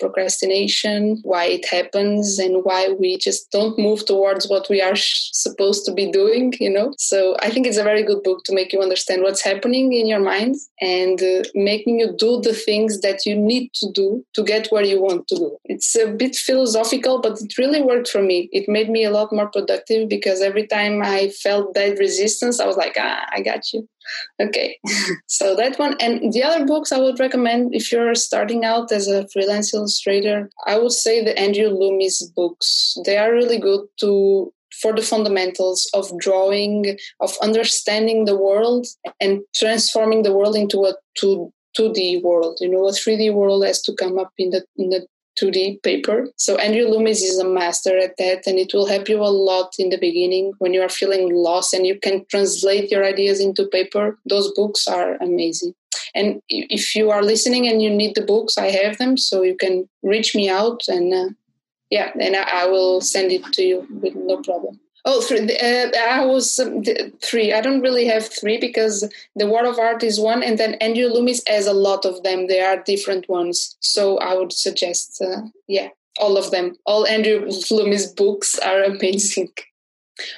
why 1.24 1.46
it 1.46 1.66
happens, 1.66 2.40
and 2.40 2.64
why 2.64 2.90
we 3.00 3.18
just 3.18 3.52
don't 3.52 3.78
move 3.78 4.06
towards 4.06 4.48
what 4.48 4.68
we 4.70 4.82
are 4.82 4.96
sh- 4.96 5.30
supposed 5.34 5.86
to 5.86 5.94
be 5.94 6.12
doing, 6.12 6.54
you 6.60 6.70
know? 6.70 6.94
So 6.98 7.36
I 7.42 7.50
think 7.50 7.68
it's 7.68 7.78
a 7.78 7.84
very 7.84 8.04
good 8.04 8.24
book 8.24 8.44
to 8.46 8.54
make 8.54 8.74
you 8.74 8.82
understand 8.82 9.24
what's 9.24 9.42
happening 9.42 9.94
in 9.94 10.08
your 10.08 10.20
mind 10.20 10.56
and 10.80 11.22
uh, 11.22 11.44
making 11.56 12.00
you 12.00 12.16
do 12.18 12.42
the 12.42 12.54
things 12.54 13.02
that 13.02 13.26
you 13.26 13.36
need 13.36 13.74
to 13.76 13.92
do 13.94 14.26
to 14.34 14.44
get 14.44 14.68
where 14.68 14.84
you 14.84 15.02
want 15.02 15.28
to 15.30 15.36
go. 15.36 15.60
It's 15.66 15.96
a 15.96 16.08
bit 16.08 16.36
philosophical, 16.36 17.22
but 17.22 17.42
it 17.42 17.58
really 17.58 17.82
worked 17.82 18.10
for 18.10 18.22
me. 18.22 18.50
It 18.52 18.68
made 18.68 18.90
me 18.90 19.04
a 19.04 19.12
lot 19.12 19.34
more 19.34 19.50
productive 19.50 20.10
because 20.10 20.42
every 20.42 20.68
time 20.68 21.02
I 21.04 21.30
felt 21.30 21.74
that 21.74 21.98
resistance, 21.98 22.60
I 22.60 22.66
was 22.66 22.78
like, 22.78 22.96
ah, 22.98 23.26
I 23.32 23.42
got 23.42 23.74
you 23.74 23.88
okay. 24.42 24.78
So 25.28 25.56
that 25.56 25.80
one. 25.80 25.96
And 26.00 26.34
the 26.34 26.44
other 26.44 26.66
books 26.66 26.92
i 26.92 27.00
would 27.00 27.20
recommend 27.20 27.74
if 27.74 27.92
you're 27.92 28.16
starting 28.16 28.66
out 28.66 28.92
as 28.92 29.08
a 29.08 29.28
freelance 29.30 29.74
illustrator 29.74 30.50
i 30.68 30.78
would 30.78 30.92
say 30.92 31.24
the 31.24 31.38
andrew 31.38 31.70
loomis 31.70 32.22
books. 32.36 32.98
They 33.06 33.18
are 33.18 33.32
really 33.32 33.60
good 33.60 33.82
to 34.02 34.54
for 34.82 34.94
the 34.94 35.02
fundamentals 35.02 35.90
of 35.94 36.18
drawing 36.20 36.98
of 37.20 37.38
understanding 37.42 38.26
the 38.26 38.38
world 38.38 38.88
and 39.20 39.42
transforming 39.56 40.24
the 40.24 40.34
world 40.34 40.56
into 40.56 40.86
a 40.86 40.94
2 41.16 41.52
2d 41.78 42.22
world. 42.24 42.58
You 42.62 42.70
know 42.70 42.88
a 42.88 42.92
3d 42.92 43.34
world 43.34 43.66
has 43.66 43.82
to 43.84 43.94
come 43.94 44.18
up 44.20 44.32
in 44.38 44.50
the 44.50 44.66
in 44.78 44.90
the 44.90 45.06
2D 45.42 45.82
paper. 45.84 46.28
So 46.38 46.56
Andrew 46.58 46.88
Loomis 46.88 47.22
is 47.22 47.40
a 47.40 47.48
master 47.48 47.98
at 47.98 48.18
that, 48.18 48.46
and 48.46 48.60
it 48.60 48.74
will 48.74 48.86
help 48.86 49.10
you 49.10 49.20
a 49.22 49.36
lot 49.50 49.74
in 49.80 49.90
the 49.90 49.98
beginning 49.98 50.54
when 50.60 50.74
you 50.74 50.82
are 50.82 50.90
feeling 50.90 51.34
lost 51.34 51.74
and 51.74 51.88
you 51.88 52.00
can 52.00 52.26
translate 52.26 52.92
your 52.92 53.04
ideas 53.06 53.40
into 53.40 53.66
paper. 53.68 54.18
Those 54.26 54.52
books 54.54 54.88
are 54.88 55.16
amazing. 55.16 55.74
And 56.14 56.42
if 56.50 56.96
you 56.96 57.10
are 57.10 57.24
listening 57.24 57.68
and 57.68 57.82
you 57.82 57.90
need 57.90 58.16
the 58.16 58.22
books, 58.22 58.58
I 58.58 58.68
have 58.68 58.98
them, 58.98 59.18
so 59.18 59.42
you 59.42 59.56
can 59.56 59.88
reach 60.04 60.36
me 60.36 60.50
out 60.50 60.82
and 60.88 61.14
uh, 61.14 61.30
yeah, 61.90 62.12
and 62.20 62.36
I, 62.36 62.64
I 62.64 62.66
will 62.68 63.02
send 63.02 63.32
it 63.32 63.44
to 63.54 63.64
you 63.64 63.88
with 64.02 64.16
no 64.16 64.42
problem. 64.42 64.80
Oh, 65.06 65.22
three. 65.22 65.40
Uh, 65.40 65.90
I 65.98 66.26
was 66.26 66.60
um, 66.60 66.84
three. 67.24 67.54
I 67.54 67.62
don't 67.62 67.82
really 67.82 68.06
have 68.06 68.28
three 68.28 68.58
because 68.58 69.08
the 69.36 69.48
World 69.48 69.74
of 69.74 69.80
Art 69.80 70.04
is 70.04 70.20
one, 70.20 70.44
and 70.44 70.58
then 70.58 70.76
Andrew 70.76 71.08
Loomis 71.08 71.42
has 71.48 71.68
a 71.68 71.74
lot 71.74 72.06
of 72.06 72.22
them. 72.24 72.48
They 72.48 72.62
are 72.62 72.84
different 72.84 73.28
ones. 73.28 73.76
So 73.80 74.18
I 74.20 74.36
would 74.36 74.54
suggest, 74.54 75.22
uh, 75.22 75.42
yeah, 75.68 75.90
all 76.20 76.38
of 76.38 76.52
them. 76.52 76.76
All 76.86 77.08
Andrew 77.08 77.50
Loomis 77.72 78.08
books 78.08 78.60
are 78.60 78.84
amazing. 78.94 79.50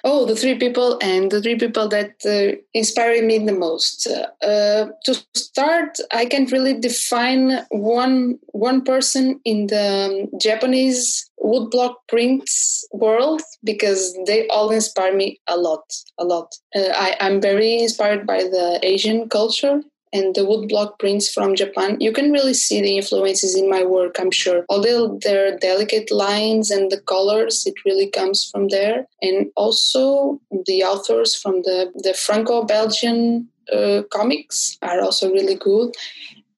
Oh, 0.04 0.26
the 0.26 0.36
three 0.36 0.56
people 0.56 0.98
and 1.02 1.32
the 1.32 1.42
three 1.42 1.58
people 1.58 1.88
that 1.90 2.16
uh, 2.26 2.58
inspire 2.74 3.22
me 3.26 3.40
the 3.40 3.54
most. 3.54 4.08
Uh, 4.08 4.88
to 5.06 5.16
start, 5.34 5.98
I 6.12 6.26
can't 6.26 6.52
really 6.52 6.80
define 6.80 7.66
one 7.70 8.40
one 8.48 8.84
person 8.84 9.40
in 9.46 9.68
the 9.68 10.30
um, 10.32 10.40
Japanese 10.40 11.30
woodblock 11.44 11.96
prints 12.08 12.86
world 12.92 13.42
because 13.64 14.18
they 14.26 14.48
all 14.48 14.72
inspire 14.72 15.16
me 15.16 15.40
a 15.48 15.58
lot, 15.58 15.84
a 16.18 16.24
lot. 16.24 16.54
Uh, 16.76 16.90
I, 16.96 17.16
I'm 17.20 17.42
very 17.42 17.80
inspired 17.80 18.26
by 18.26 18.40
the 18.44 18.80
Asian 18.82 19.30
culture 19.30 19.82
and 20.14 20.36
the 20.36 20.42
woodblock 20.42 21.00
prints 21.00 21.28
from 21.34 21.56
Japan, 21.56 21.98
you 22.00 22.14
can 22.14 22.32
really 22.32 22.54
see 22.54 22.80
the 22.80 22.98
influences 22.98 23.56
in 23.56 23.68
my 23.68 23.84
work, 23.84 24.18
I'm 24.20 24.30
sure. 24.30 24.64
Although 24.70 25.18
their 25.24 25.58
delicate 25.58 26.12
lines 26.12 26.70
and 26.70 26.92
the 26.92 27.02
colors, 27.02 27.64
it 27.66 27.74
really 27.84 28.10
comes 28.12 28.48
from 28.50 28.68
there. 28.68 29.08
And 29.24 29.48
also 29.56 30.40
the 30.68 30.84
authors 30.84 31.36
from 31.36 31.64
the, 31.64 31.92
the 31.96 32.14
Franco-Belgian 32.14 33.50
uh, 33.74 34.04
comics 34.12 34.78
are 34.84 35.02
also 35.02 35.32
really 35.32 35.56
good. 35.56 35.96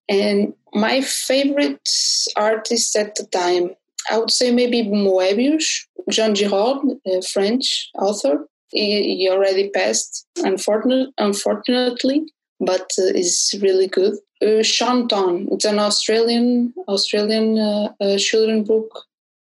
And 0.09 0.53
my 0.73 0.99
favorite 0.99 1.87
artist 2.35 2.95
at 2.97 3.15
the 3.15 3.25
time, 3.27 3.69
I 4.09 4.17
would 4.17 4.31
say 4.31 4.51
maybe 4.51 4.83
Moebius, 4.83 5.87
Jean 6.09 6.33
Giraud, 6.33 6.99
a 7.05 7.21
French 7.21 7.89
author. 7.95 8.47
He, 8.69 9.17
he 9.17 9.29
already 9.29 9.69
passed, 9.69 10.25
unfortunately, 10.43 11.13
unfortunately 11.17 12.25
but 12.59 12.91
uh, 12.97 13.13
is 13.13 13.55
really 13.61 13.87
good. 13.87 14.15
Uh, 14.41 14.63
Shaun 14.63 15.07
Tan, 15.07 15.47
it's 15.51 15.65
an 15.65 15.79
Australian 15.79 16.73
Australian 16.87 17.57
uh, 17.57 17.93
uh, 17.99 18.17
children 18.17 18.63
book 18.63 19.05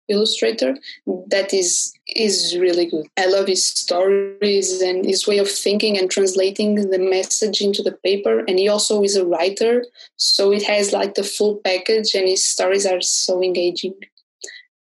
illustrator 0.08 0.74
that 1.26 1.52
is 1.52 1.92
is 2.16 2.56
really 2.58 2.86
good. 2.86 3.06
I 3.18 3.26
love 3.26 3.46
his 3.46 3.66
stories 3.66 4.80
and 4.80 5.04
his 5.04 5.26
way 5.26 5.36
of 5.38 5.50
thinking 5.50 5.98
and 5.98 6.10
translating 6.10 6.90
the 6.90 6.98
message 6.98 7.60
into 7.60 7.82
the 7.82 7.92
paper. 7.92 8.38
And 8.48 8.58
he 8.58 8.68
also 8.68 9.02
is 9.02 9.16
a 9.16 9.26
writer, 9.26 9.84
so 10.16 10.50
it 10.50 10.62
has 10.62 10.92
like 10.92 11.14
the 11.14 11.24
full 11.24 11.56
package, 11.56 12.14
and 12.14 12.26
his 12.26 12.44
stories 12.44 12.86
are 12.86 13.02
so 13.02 13.42
engaging. 13.42 13.94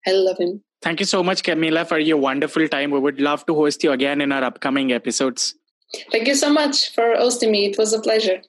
I 0.08 0.12
love 0.12 0.38
him. 0.38 0.64
Thank 0.82 1.00
you 1.00 1.06
so 1.06 1.22
much, 1.22 1.44
Camila, 1.44 1.86
for 1.86 2.00
your 2.00 2.18
wonderful 2.18 2.68
time. 2.68 2.92
We 2.92 3.00
would 3.00 3.20
love 3.20 3.46
to 3.48 3.56
host 3.56 3.84
you 3.84 3.92
again 3.92 4.22
in 4.22 4.32
our 4.32 4.44
upcoming 4.44 4.94
episodes. 4.94 5.56
Thank 6.12 6.28
you 6.28 6.36
so 6.36 6.52
much 6.52 6.94
for 6.94 7.16
hosting 7.18 7.52
me. 7.52 7.66
It 7.66 7.78
was 7.78 7.94
a 7.94 8.02
pleasure. 8.02 8.42